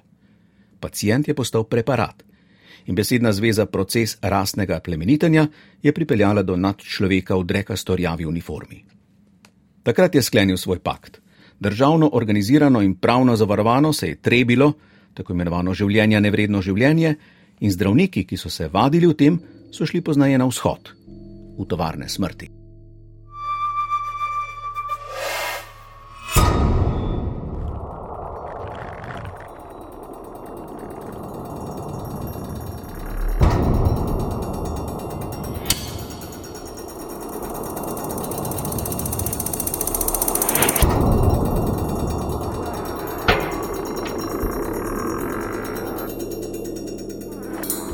[0.80, 2.29] Pacijent je postal preparat.
[2.90, 5.48] In besedna zveza proces rasnega plemenitenja
[5.82, 8.84] je pripeljala do nadčloveka v drekastorjavi uniformi.
[9.84, 11.22] Takrat je sklenil svoj pakt.
[11.60, 14.74] Državno organizirano in pravno zavarovano se je trebilo,
[15.14, 17.16] tako imenovano življenje nevredno življenje,
[17.60, 20.96] in zdravniki, ki so se vadili v tem, so šli poznaje na vzhod,
[21.60, 22.59] v tovarne smrti.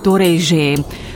[0.05, 0.61] Torej, že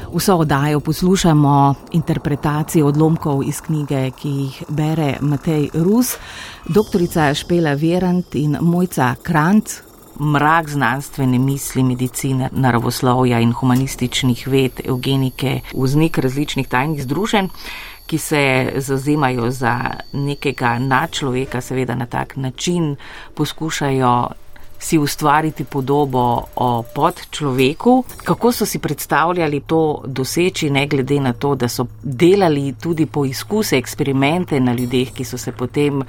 [0.09, 6.17] vso oddajo poslušamo interpretacije odlomkov iz knjige, ki jih bere Matej Rus,
[6.65, 9.85] doktorica Špela Verant in Mojca Krant.
[10.19, 17.47] Mrak znanstvene misli, medicine, naravoslovja in humanističnih ved, eugenike, vznik različnih tajnih združenj,
[18.09, 22.95] ki se zazemajo za nekega nadčloveka, seveda na tak način
[23.33, 24.49] poskušajo
[24.80, 26.23] si ustvariti podobo
[26.55, 28.03] o podčloveku.
[28.23, 33.77] Kako so si predstavljali to doseči, ne glede na to, da so delali tudi poizkuse,
[33.77, 36.03] eksperimente na ljudeh, ki so se potem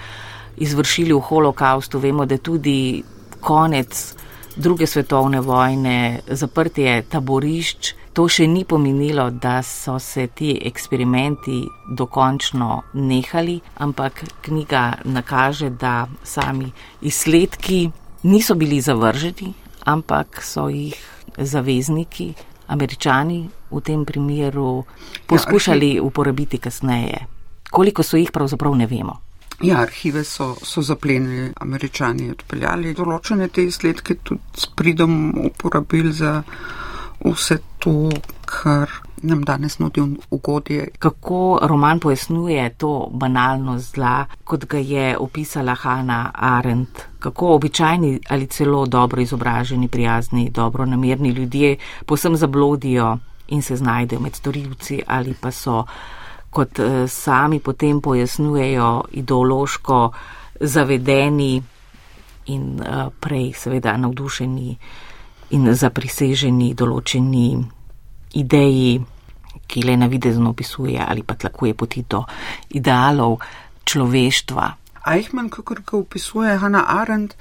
[0.57, 1.99] izvršili v holokaustu.
[1.99, 3.03] Vemo, da tudi
[3.41, 4.15] konec
[4.57, 7.95] druge svetovne vojne, zaprtje taborišč.
[8.13, 11.61] To še ni pomenilo, da so se ti eksperimenti
[11.97, 16.73] dokončno nehali, ampak knjiga nakaže, da sami
[17.07, 17.91] izsledki
[18.23, 19.55] niso bili zavrženi,
[19.85, 20.97] ampak so jih
[21.39, 22.35] zavezniki,
[22.67, 24.85] američani v tem primeru,
[25.27, 27.27] poskušali ja, uporabiti kasneje.
[27.71, 29.21] Koliko so jih pravzaprav ne vemo.
[29.61, 36.39] Ja, arhive so, so zaplenili, američani odpeljali določene te izsledke, tudi s pridom uporabili za
[37.21, 38.09] vse to,
[38.49, 38.89] kar
[39.23, 40.89] nam danes nudi ugodje.
[40.99, 47.01] Kako roman pojasnjuje to banalno zla, kot ga je opisala Hanna Arendt?
[47.19, 53.19] Kako običajni ali celo dobro izobraženi, prijazni, dobro namerni ljudje posem zablodijo
[53.49, 55.85] in se znajdejo med storilci ali pa so,
[56.51, 60.13] kot eh, sami potem pojasnjujejo, ideološko
[60.61, 61.63] zavedeni
[62.47, 64.77] in eh, prej seveda navdušeni
[65.51, 67.80] in zapriseženi določeni
[68.35, 69.01] ideji,
[69.67, 72.25] ki le navidezno opisuje ali pa tlakuje poti do
[72.71, 73.39] idealov
[73.85, 74.71] človeštva.
[75.07, 77.35] Eichmann, kako ga opisuje Hanna Arendt,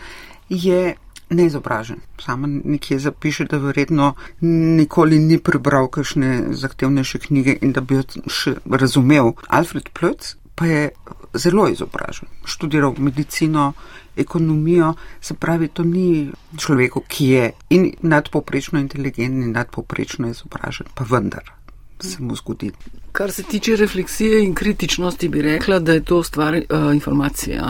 [0.49, 0.95] je
[1.29, 1.99] neizobražen.
[2.25, 8.03] Sama nekje zapiše, da verjetno nikoli ni prebral kakšne zahtevnejše knjige in da bi jo
[8.27, 9.33] še razumel.
[9.47, 10.89] Alfred Plötz pa je
[11.33, 12.27] zelo izobražen.
[12.45, 13.73] Študiral medicino,
[14.19, 21.05] ekonomijo, se pravi, to ni človek, ki je in nadpoprečno inteligenten in nadpoprečno izobražen, pa
[21.09, 21.59] vendar
[21.99, 22.71] se mu zgodi.
[23.11, 27.61] Kar se tiče refleksije in kritičnosti, bi rekla, da je to stvar uh, informacije.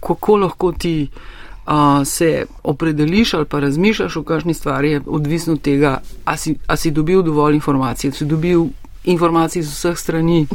[0.00, 1.08] Kako lahko ti
[1.66, 1.72] uh,
[2.04, 6.90] se opredeliš ali pa razmišljaš o kakšni stvari, je odvisno od tega, ali si, si
[6.90, 8.64] dobil dovolj informacij, ali si dobil
[9.04, 10.46] informacij z vseh strani.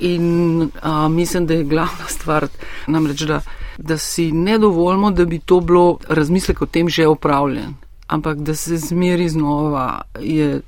[0.00, 2.48] In uh, mislim, da je glavna stvar
[2.86, 3.40] namreč, da
[3.82, 7.74] da si ne dovolimo, da bi to bilo razmislek o tem že upravljen,
[8.06, 10.60] ampak da se zmeri znova je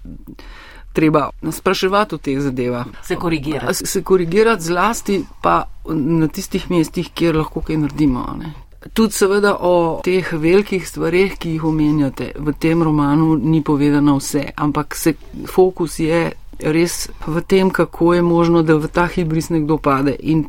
[0.92, 2.86] treba spraševati o teh zadevah.
[3.02, 3.86] Se korigirati.
[3.86, 8.36] Se korigirati zlasti pa na tistih mestih, kjer lahko kaj naredimo.
[8.38, 8.52] Ne?
[8.92, 14.50] Tudi seveda o teh velikih stvarih, ki jih omenjate, v tem romanu ni povedano vse,
[14.56, 15.14] ampak se
[15.46, 20.46] fokus je res v tem, kako je možno, da v ta hibris nekdo pade in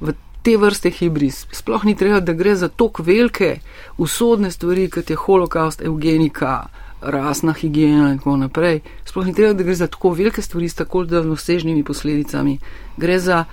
[0.00, 1.46] v te vrste hibris.
[1.52, 3.58] Sploh ni treba, da gre za tako velike
[3.96, 6.66] usodne stvari, kot je holokaust, eugenika,
[7.00, 8.80] rasna higiena in tako naprej.
[9.04, 12.58] Sploh ni treba, da gre za tako velike stvari s tako daljnosežnimi posledicami.
[12.96, 13.44] Gre za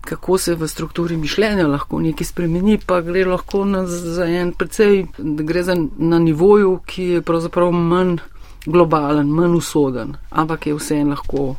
[0.00, 5.04] kako se v strukturi mišljenja lahko nekaj spremeni, pa gre lahko na, za en precej,
[5.18, 8.16] da gre za na nivoju, ki je pravzaprav manj
[8.66, 11.54] globalen, manj usoden, ampak je vse en lahko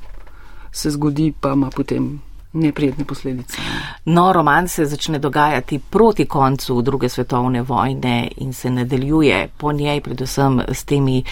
[0.71, 2.21] se zgodi, pa ima potem
[2.53, 3.57] neprijetne posledice.
[4.05, 10.01] No, roman se začne dogajati proti koncu druge svetovne vojne in se nadaljuje po njej,
[10.01, 11.23] predvsem s temi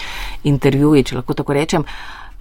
[0.44, 1.84] intervjuji, če lahko tako rečem.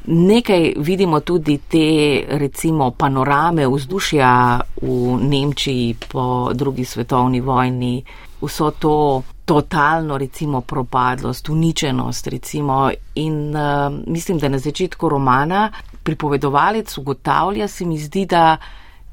[0.05, 8.03] Nekaj vidimo tudi te, recimo, panorame vzdušja v Nemčiji po drugi svetovni vojni,
[8.41, 15.71] vso to totalno, recimo, propadlost, uničenost, recimo, in uh, mislim, da na začetku romana
[16.03, 18.57] pripovedovalec ugotavlja, se mi zdi, da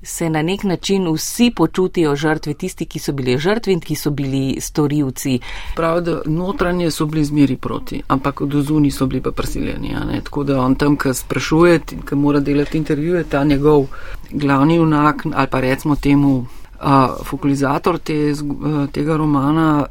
[0.03, 4.11] se na nek način vsi počutijo žrtve, tisti, ki so bili žrtvi in ki so
[4.11, 5.39] bili storilci.
[5.77, 9.95] Prav, da notranje so bili zmeri proti, ampak od zuni so bili pa prisiljeni.
[10.25, 13.87] Tako da on tam, ki sprašuje, ki mora delati intervjuje, ta njegov
[14.31, 16.47] glavni unak ali pa recimo temu.
[16.85, 19.87] Uh, fokalizator te, uh, tega romana,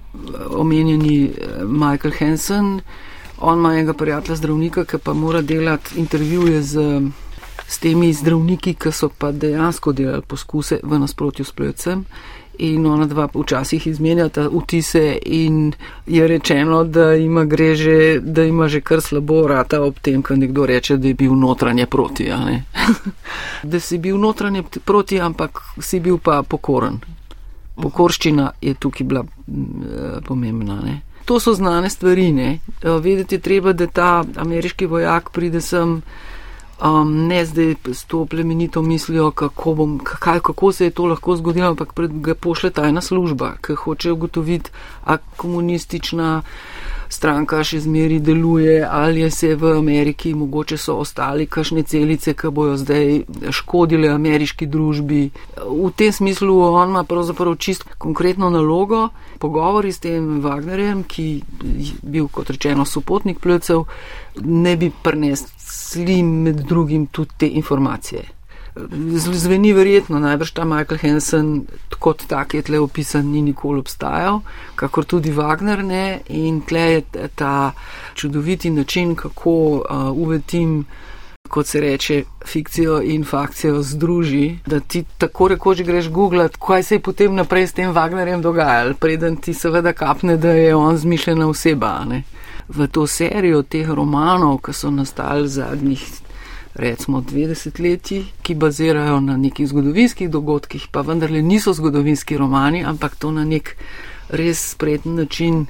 [0.53, 1.33] omenjeni
[1.65, 2.81] Michael Hansen,
[3.41, 7.01] on ima enega prijatelja zdravnika, ki pa mora delati intervjuje z
[7.67, 12.05] s temi zdravniki, ki so pa dejansko delali poskuse v nasprotju s plojcem.
[12.57, 15.73] In ona dva včasih izmenjata vtise, in
[16.05, 17.45] je rečeno, da ima,
[17.75, 21.33] že, da ima že kar slabo rata ob tem, ko nekdo reče, da je bil
[21.35, 22.29] notranje proti.
[23.63, 26.99] da si bil notranje proti, ampak si bil pa pokoren.
[27.75, 30.81] Pokorščina je tukaj bila mm, pomembna.
[30.85, 31.01] Ne?
[31.25, 32.31] To so znane stvari.
[32.31, 32.59] Ne?
[32.83, 36.01] Vedeti je treba, da ta ameriški vojak pride sem
[36.83, 41.35] um, ne zdaj s to plemenito mislijo, kako, bom, kaj, kako se je to lahko
[41.35, 44.71] zgodilo, ampak ga pošle tajna služba, ki hoče ugotoviti,
[45.05, 46.41] a komunistična
[47.13, 52.51] stranka še zmeri deluje ali je se v Ameriki, mogoče so ostali kašne celice, ki
[52.51, 55.21] bojo zdaj škodile ameriški družbi.
[55.61, 59.09] V tem smislu on ima pravzaprav čist konkretno nalogo,
[59.39, 61.27] pogovori s tem Wagnerjem, ki
[61.63, 63.85] je bil, kot rečeno, sopotnik plecev,
[64.43, 68.42] ne bi prenesli med drugim tudi te informacije.
[68.75, 71.67] Zveni verjetno, najbrž ta Michael Hansen
[71.99, 74.41] kot tak je tle opisan, ni nikoli obstajal,
[74.75, 77.71] kakor tudi Wagner ne in tle je ta
[78.15, 80.85] čudoviti način, kako uh, uvetim,
[81.49, 86.95] kot se reče, fikcijo in fakcijo združi, da ti tako rekoč greš googlat, kaj se
[86.95, 91.47] je potem naprej s tem Wagnerjem dogajalo, preden ti seveda kapne, da je on zmišljena
[91.47, 91.99] oseba.
[92.05, 92.23] Ne?
[92.69, 96.01] v to serijo teh romanov, ki so nastali zadnjih,
[96.75, 103.15] recimo, 20 letji, ki bazirajo na nekih zgodovinskih dogodkih, pa vendarle niso zgodovinski romani, ampak
[103.15, 103.75] to na nek
[104.29, 105.65] res spreten način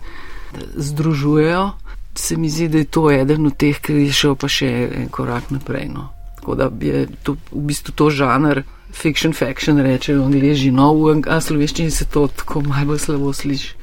[0.76, 1.72] združujejo,
[2.16, 5.10] se mi zdi, da je to eden od teh, ki je šel pa še en
[5.10, 5.89] korak naprej.
[5.89, 6.10] No.
[6.38, 8.64] Tako da je to v bistvu to žanr.
[8.93, 13.82] Fiction, faction, rečejo, oni leži no, v slovenščini se to tako malo slabo sliši.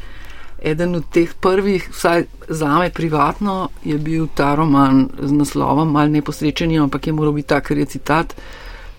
[0.62, 6.10] Eden od teh prvih, vsaj za me privatno, je bil ta roman z naslovom Mal
[6.12, 8.34] neposrečen, ampak je moral biti tak, ker je citat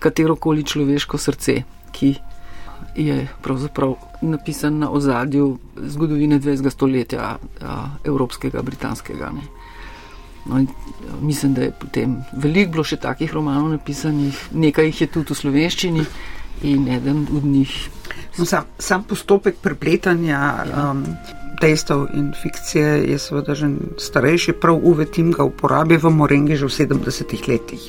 [0.02, 2.14] katero koli človeško srce, ki
[2.96, 6.70] je pravzaprav napisan na ozadju zgodovine 20.
[6.70, 9.30] stoletja, a, evropskega, britanskega.
[9.30, 9.42] Ne.
[10.46, 10.66] No,
[11.20, 15.38] mislim, da je potem veliko bilo še takih romanov napisanih, nekaj jih je tudi v
[15.38, 16.06] slovenščini
[16.66, 17.70] in eden od njih.
[18.38, 20.40] No, sam, sam postopek prepletanja.
[20.66, 20.90] Ja.
[20.90, 21.04] Um,
[21.62, 26.66] dejstev in fikcije je seveda že starejši, prav Uwe Tim ga uporablja v Morengi že
[26.66, 27.82] v 70-ih letih.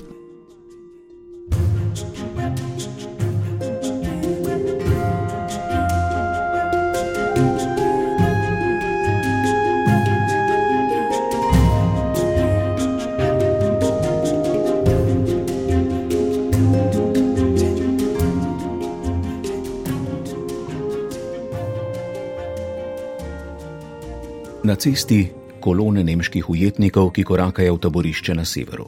[24.74, 25.28] Na cesti
[25.62, 28.88] kolone nemških ujetnikov, ki korakajo v taborišče na severu.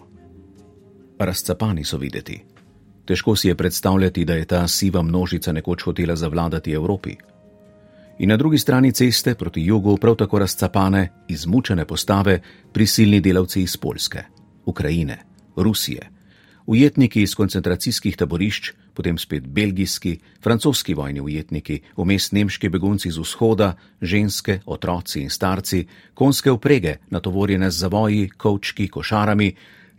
[1.20, 2.40] Razcapani so videti.
[3.06, 7.14] Težko si je predstavljati, da je ta siva množica nekoč hotela zavladati Evropi.
[8.20, 12.40] In na drugi strani ceste proti jugu prav tako razcapane, izmučene postave
[12.74, 14.24] prisilni delavci iz Polske,
[14.66, 15.20] Ukrajine,
[15.56, 16.10] Rusije,
[16.66, 23.74] ujetniki iz koncentracijskih taborišč, potem spet belgijski, francoski vojni ujetniki, vmes nemški begunci z vzhoda,
[24.02, 25.84] ženske, otroci in starci,
[26.14, 29.52] konske uprege, natovorjene z zavoji, kočki, košarami,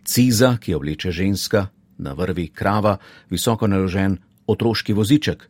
[0.03, 1.67] ciza, ki jo vleče ženska,
[1.97, 2.97] na vrvi krava,
[3.29, 4.17] visoko naložen
[4.47, 5.47] otroški voziček.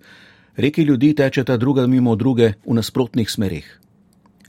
[0.58, 3.80] Reki ljudi tečeta druga mimo druge v nasprotnih smerih.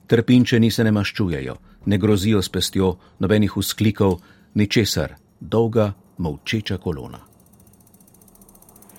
[0.09, 4.21] Trpinčeni se ne maščujejo, ne grozijo s pestjo, nobenih usklikov,
[4.55, 7.28] ničesar, dolga, molčeča kolona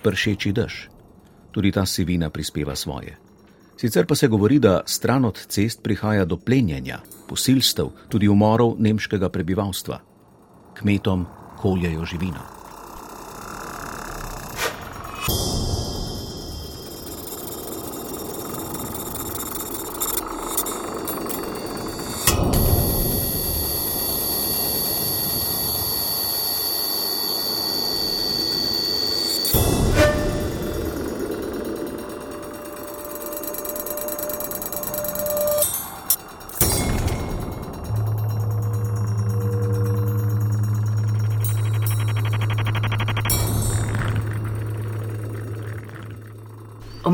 [0.04, 0.89] pršeči dež.
[1.52, 3.18] Tudi ta sivina prispeva svoje.
[3.80, 9.30] Sicer pa se govori, da stran od cest prihaja do plenjenja, posilstev, tudi umorov nemškega
[9.30, 10.00] prebivalstva.
[10.76, 11.26] Kmetom
[11.58, 12.43] koljajo živino.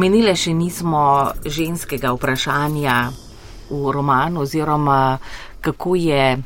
[0.05, 2.95] Omenile še nismo ženskega vprašanja
[3.73, 5.17] v romanu oziroma
[5.65, 6.37] kako je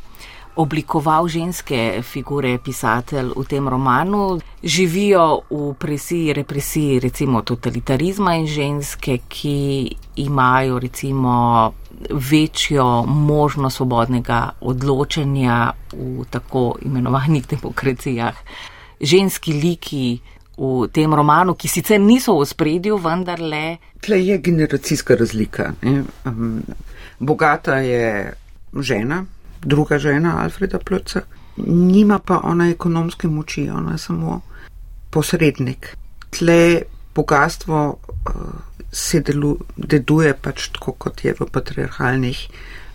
[0.55, 4.39] oblikoval ženske figure pisatelj v tem romanu.
[4.64, 9.91] Živijo v presiji, represiji, recimo totalitarizma in ženske, ki
[10.24, 11.36] imajo recimo
[12.32, 18.39] večjo možnost svobodnega odločanja v tako imenovanih demokracijah.
[19.03, 20.20] Ženski liki
[20.60, 23.80] v tem romanu, ki sicer niso v spredju, vendar le.
[24.03, 25.72] Tle je generacijska razlika.
[26.28, 26.62] Um,
[27.20, 28.34] bogata je
[28.76, 29.24] žena,
[29.64, 31.24] druga žena Alfreda Plöca,
[31.64, 34.41] nima pa ona ekonomske moči, ona je samo
[35.10, 35.95] posrednik.
[36.30, 36.82] Tle
[37.16, 38.43] bogatstvo uh,
[38.91, 42.43] se delu, deduje pač tako, kot je v patriarhalnih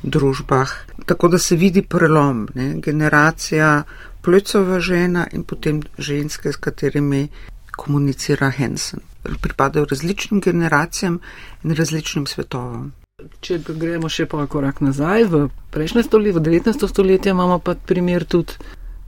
[0.02, 0.68] družbah.
[1.06, 2.74] Tako da se vidi prelom, ne?
[2.76, 3.84] generacija
[4.24, 7.28] Plöcova žena in potem ženske, s katerimi
[7.76, 9.00] komunicira Hensen.
[9.40, 11.18] Pripadajo različnim generacijam
[11.64, 12.92] in različnim svetovom.
[13.40, 16.88] Če gremo še pa korak nazaj, v prejšnje stoletje, v 19.
[16.88, 18.56] stoletje imamo pa primer tudi,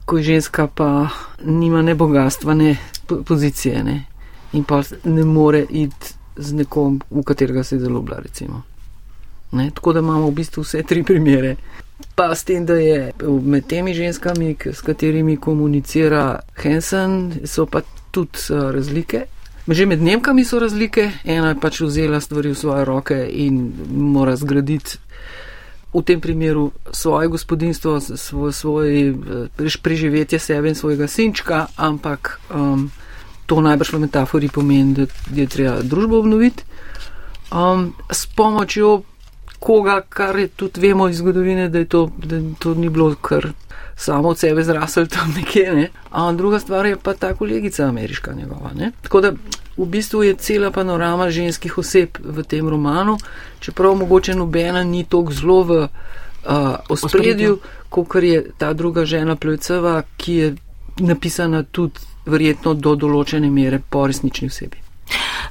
[0.06, 1.08] ko ženska pa
[1.44, 4.04] nima ne bogatstva, ne pozicije, ne?
[4.52, 8.62] in pa ne more iti z nekom, v katerega se je zelo bila, recimo.
[9.52, 9.70] Ne?
[9.74, 11.56] Tako da imamo v bistvu vse tri primere.
[12.14, 13.12] Pa s tem, da je
[13.42, 17.80] med temi ženskami, s katerimi komunicira Hensen, so pa
[18.16, 19.26] tudi uh, razlike.
[19.66, 24.36] Že med Nemkami so razlike, ena je pač vzela stvari v svoje roke in mora
[24.38, 25.02] zgraditi
[25.96, 32.92] v tem primeru svoje gospodinstvo, svoj, svoj eh, preživetje sebe in svojega sinčka, ampak um,
[33.46, 36.62] to najbrž v metafori pomeni, da je treba družbo obnoviti.
[37.48, 39.02] Um, s pomočjo
[39.58, 43.56] koga, kar je tudi vemo iz zgodovine, da, to, da to ni bilo kar
[43.96, 45.74] samo od sebe zrasel tam nekje.
[45.74, 45.88] Ne?
[46.10, 48.70] A druga stvar je pa ta kolegica ameriška njegova.
[48.76, 48.92] Ne?
[49.02, 49.32] Tako da
[49.76, 53.18] v bistvu je cela panorama ženskih oseb v tem romanu,
[53.60, 55.88] čeprav mogoče nobena ni tako zelo v uh,
[56.88, 60.54] ospredju, kot je ta druga žena Plojceva, ki je
[60.96, 64.85] napisana tudi verjetno do določene mere po resnični osebi.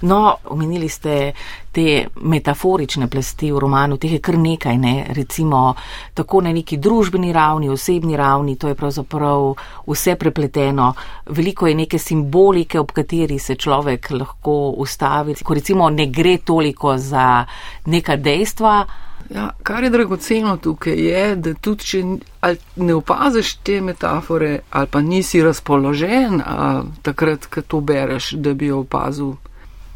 [0.05, 1.33] No, omenili ste
[1.71, 4.93] te metaforične plasti v romanu, teh je kar nekaj, ne?
[5.17, 5.73] recimo
[6.13, 9.55] tako na neki družbeni ravni, osebni ravni, to je pravzaprav
[9.87, 10.93] vse prepleteno.
[11.25, 16.97] Veliko je neke simbolike, ob kateri se človek lahko ustavi, ko recimo ne gre toliko
[16.97, 17.45] za
[17.85, 18.85] neka dejstva.
[19.33, 22.03] Ja, kar je dragoceno tukaj je, da tudi če
[22.75, 28.69] ne opaziš te metafore ali pa nisi razpoložen a, takrat, ko to bereš, da bi
[28.69, 29.33] jo opazil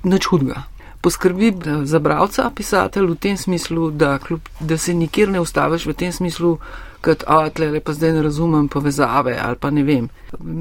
[0.03, 0.63] nič hudega.
[1.01, 5.93] Poskrbi za bralca, pisatelj v tem smislu, da, kljub, da se nikjer ne ustaviš v
[5.93, 6.57] tem smislu,
[7.01, 10.09] kot atle, pa zdaj ne razumem povezave ali pa ne vem.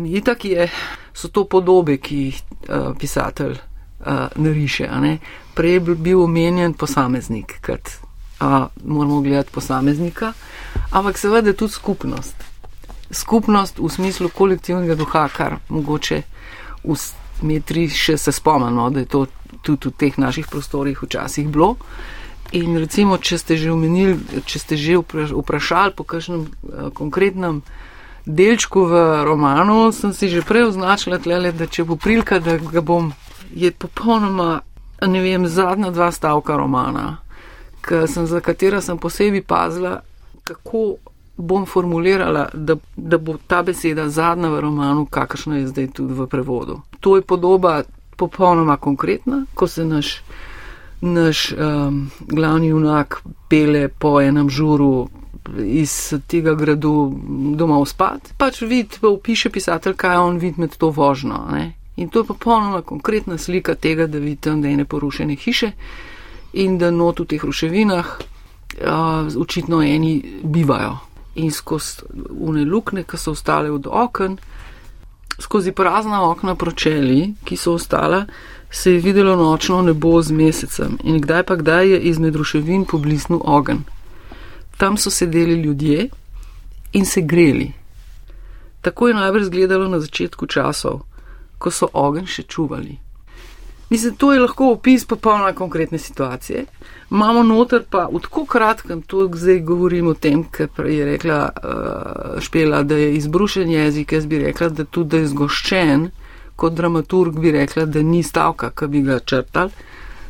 [0.06, 0.68] Itak je,
[1.14, 4.86] so to podobe, ki jih uh, pisatelj uh, nariše.
[5.00, 5.18] Ne?
[5.54, 7.90] Prej je bil omenjen posameznik, kot
[8.40, 10.32] uh, moramo gledati posameznika,
[10.90, 12.46] ampak seveda tudi skupnost.
[13.10, 16.22] Skupnost v smislu kolektivnega duha, kar mogoče
[16.84, 16.94] v
[17.42, 19.26] metri še se spomnimo, da je to
[19.62, 21.76] tudi v teh naših prostorih včasih bilo.
[22.52, 24.16] In recimo, če ste že omenili,
[24.48, 27.60] če ste že vprašali po kakšnem uh, konkretnem
[28.24, 32.80] delčku v romanu, sem si že prej označila tlele, da če bo prilika, da ga
[32.84, 33.12] bom,
[33.52, 34.60] je popolnoma,
[35.00, 37.24] ne vem, zadnja dva stavka romana,
[37.84, 40.04] sem, za katera sem posebej pazila,
[40.44, 41.00] kako
[41.38, 46.26] bom formulirala, da, da bo ta beseda zadnja v romanu, kakršna je zdaj tudi v
[46.26, 46.80] prevodu.
[47.00, 47.82] To je podoba
[48.16, 50.22] popolnoma konkretna, ko se naš,
[51.00, 55.08] naš um, glavni junak pele po enem žuru
[55.64, 57.14] iz tega gradu
[57.56, 61.38] domov spat, pač vid, pa opiše pisatelj, kaj on vidi med to vožnjo.
[61.52, 61.72] Ne?
[61.96, 65.72] In to je popolnoma konkretna slika tega, da vidite, da je ne porušene hiše
[66.52, 71.07] in da not v teh ruševinah uh, očitno eni bivajo
[71.38, 74.36] in skozi une lukne, ki so ostale od okn,
[75.38, 78.24] skozi prazna okna pročeli, ki so ostala,
[78.70, 83.40] se je videlo nočno nebo z mesecem in kdaj pa kdaj je izmed ruševin poblisnil
[83.44, 83.84] ogen.
[84.76, 86.08] Tam so sedeli ljudje
[86.92, 87.72] in se greli.
[88.80, 91.00] Tako je najbrž izgledalo na začetku časov,
[91.58, 92.98] ko so ogen še čuvali.
[93.90, 96.64] Mislim, to je lahko opis popolnoma konkretne situacije.
[97.10, 102.40] Imamo noter pa v tako kratkem, tu zdaj govorim o tem, kar je rekla uh,
[102.40, 106.10] Špela, da je izbrušen jezik, jaz bi rekla, da tudi da je zgoščen,
[106.56, 109.70] kot dramaturg bi rekla, da ni stavka, ki bi ga črtal.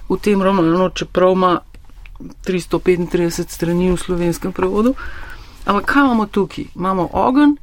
[0.08, 1.58] V tem romanu, čeprav ima
[2.46, 4.94] 335 strani v slovenskem prevodu.
[5.64, 6.64] Ampak kaj imamo tukaj?
[6.76, 7.56] Imamo ogen,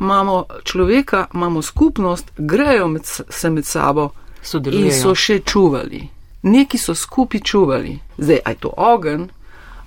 [0.00, 4.10] imamo človeka, imamo skupnost, grejo med, se med sabo
[4.42, 4.86] Sodelujejo.
[4.86, 6.08] in so še čuvali.
[6.42, 7.98] neki so skupaj čuvali.
[8.18, 9.28] Zdaj, aj to ogen,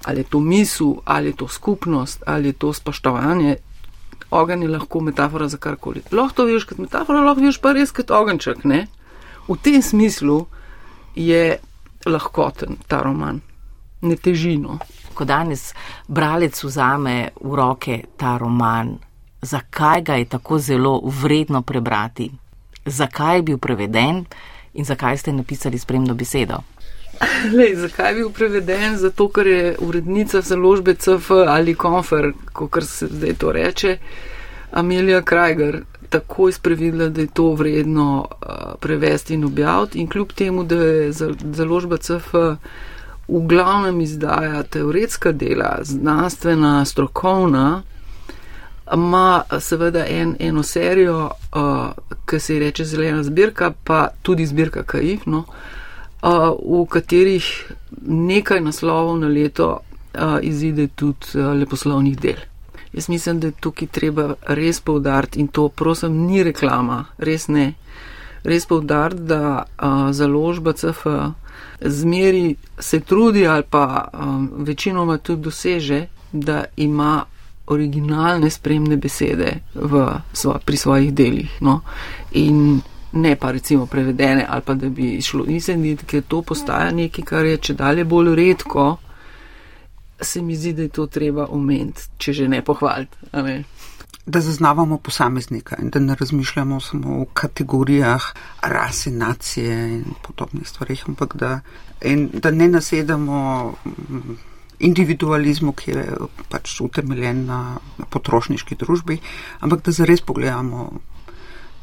[0.04, 3.56] ali je to misel, ali je to skupnost, ali je to spoštovanje.
[4.32, 6.02] Ogen je lahko metafora za karkoli.
[6.12, 8.64] Lahko to vidiš kot metafora, lahko vidiš pa res kot ogenček.
[8.64, 8.88] Ne?
[9.48, 10.46] V tem smislu
[11.16, 11.58] je
[12.06, 13.42] lahkoten ta roman,
[14.02, 14.80] ne težino.
[15.14, 15.74] Ko danes
[16.08, 18.98] bralec vzame v roke ta roman,
[19.42, 22.32] zakaj ga je tako zelo vredno prebrati,
[22.86, 24.26] zakaj je bil preveden
[24.74, 26.62] in zakaj ste napisali spremno besedo?
[27.58, 28.98] Lej, zakaj je bil preveden?
[28.98, 33.98] Zato, ker je urednica založbe CF ali Konfer, kot se zdaj to reče,
[34.72, 38.48] Amelija Krajger, takoj sprevidela, da je to vredno uh,
[38.80, 40.00] prevesti in objaviti.
[40.00, 41.12] In kljub temu, da je
[41.54, 42.34] založba CF
[43.28, 47.84] v glavnem izdaja teoretska dela, znanstvena, strokovna,
[48.94, 51.90] ima seveda en, eno serijo, uh,
[52.26, 55.44] ki se ji reče zelena zbirka, pa tudi zbirka Kaif, no,
[56.22, 57.72] uh, v katerih
[58.08, 59.80] nekaj naslovov na leto
[60.14, 62.44] uh, izide tudi uh, leposlovnih del.
[62.94, 67.74] Jaz mislim, da je tukaj treba res povdariti in to, prosim, ni reklama, res ne.
[68.44, 71.08] Res povdariti, da uh, založba CF
[71.82, 77.26] zmeri se trudi ali pa um, večinoma tudi doseže, da ima
[77.68, 80.06] originalne spremne besede v,
[80.66, 81.62] pri svojih delih.
[81.62, 81.82] No?
[82.32, 82.82] In
[83.16, 87.46] ne pa recimo prevedene ali pa da bi šlo videti, ker to postaja nekaj, kar
[87.46, 88.98] je če dalje bolj redko,
[90.22, 93.18] se mi zdi, da je to treba omeniti, če že ne pohvaliti.
[94.26, 98.24] Da zaznavamo posameznika in da ne razmišljamo samo o kategorijah
[98.62, 101.60] rase, nacije in podobnih stvarih, ampak da,
[102.02, 103.74] in, da ne nasedamo
[104.80, 106.06] individualizmu, ki je
[106.50, 107.60] pač utemeljen na,
[107.98, 109.20] na potrošniški družbi,
[109.60, 110.90] ampak da zares pogledamo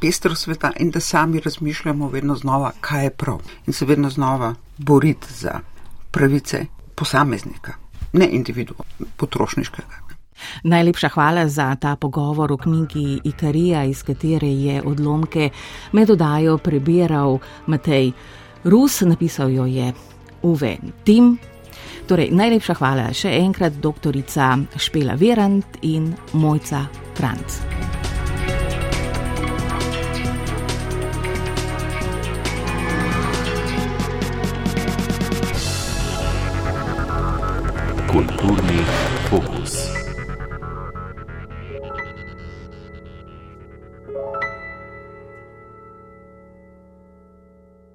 [0.03, 3.40] pestro sveta in da sami razmišljamo vedno znova, kaj je prav.
[3.66, 5.61] In se vedno znova boriti za
[6.11, 7.72] pravice posameznika,
[8.12, 10.03] ne individualnega, potrošniškega.
[10.62, 15.51] Najlepša hvala za ta pogovor o knjigi Ikarija, iz katere je odlomke
[15.93, 18.12] med odajo prebiral Matej
[18.64, 19.93] Rus, napisal jo je
[20.43, 21.38] Uwe Tim,
[22.03, 26.85] Torej, najlepša hvala še enkrat doktorica Špela Verant in Mojca
[27.15, 27.63] Kranc.
[38.13, 38.83] Kulturni
[39.31, 40.02] fokus.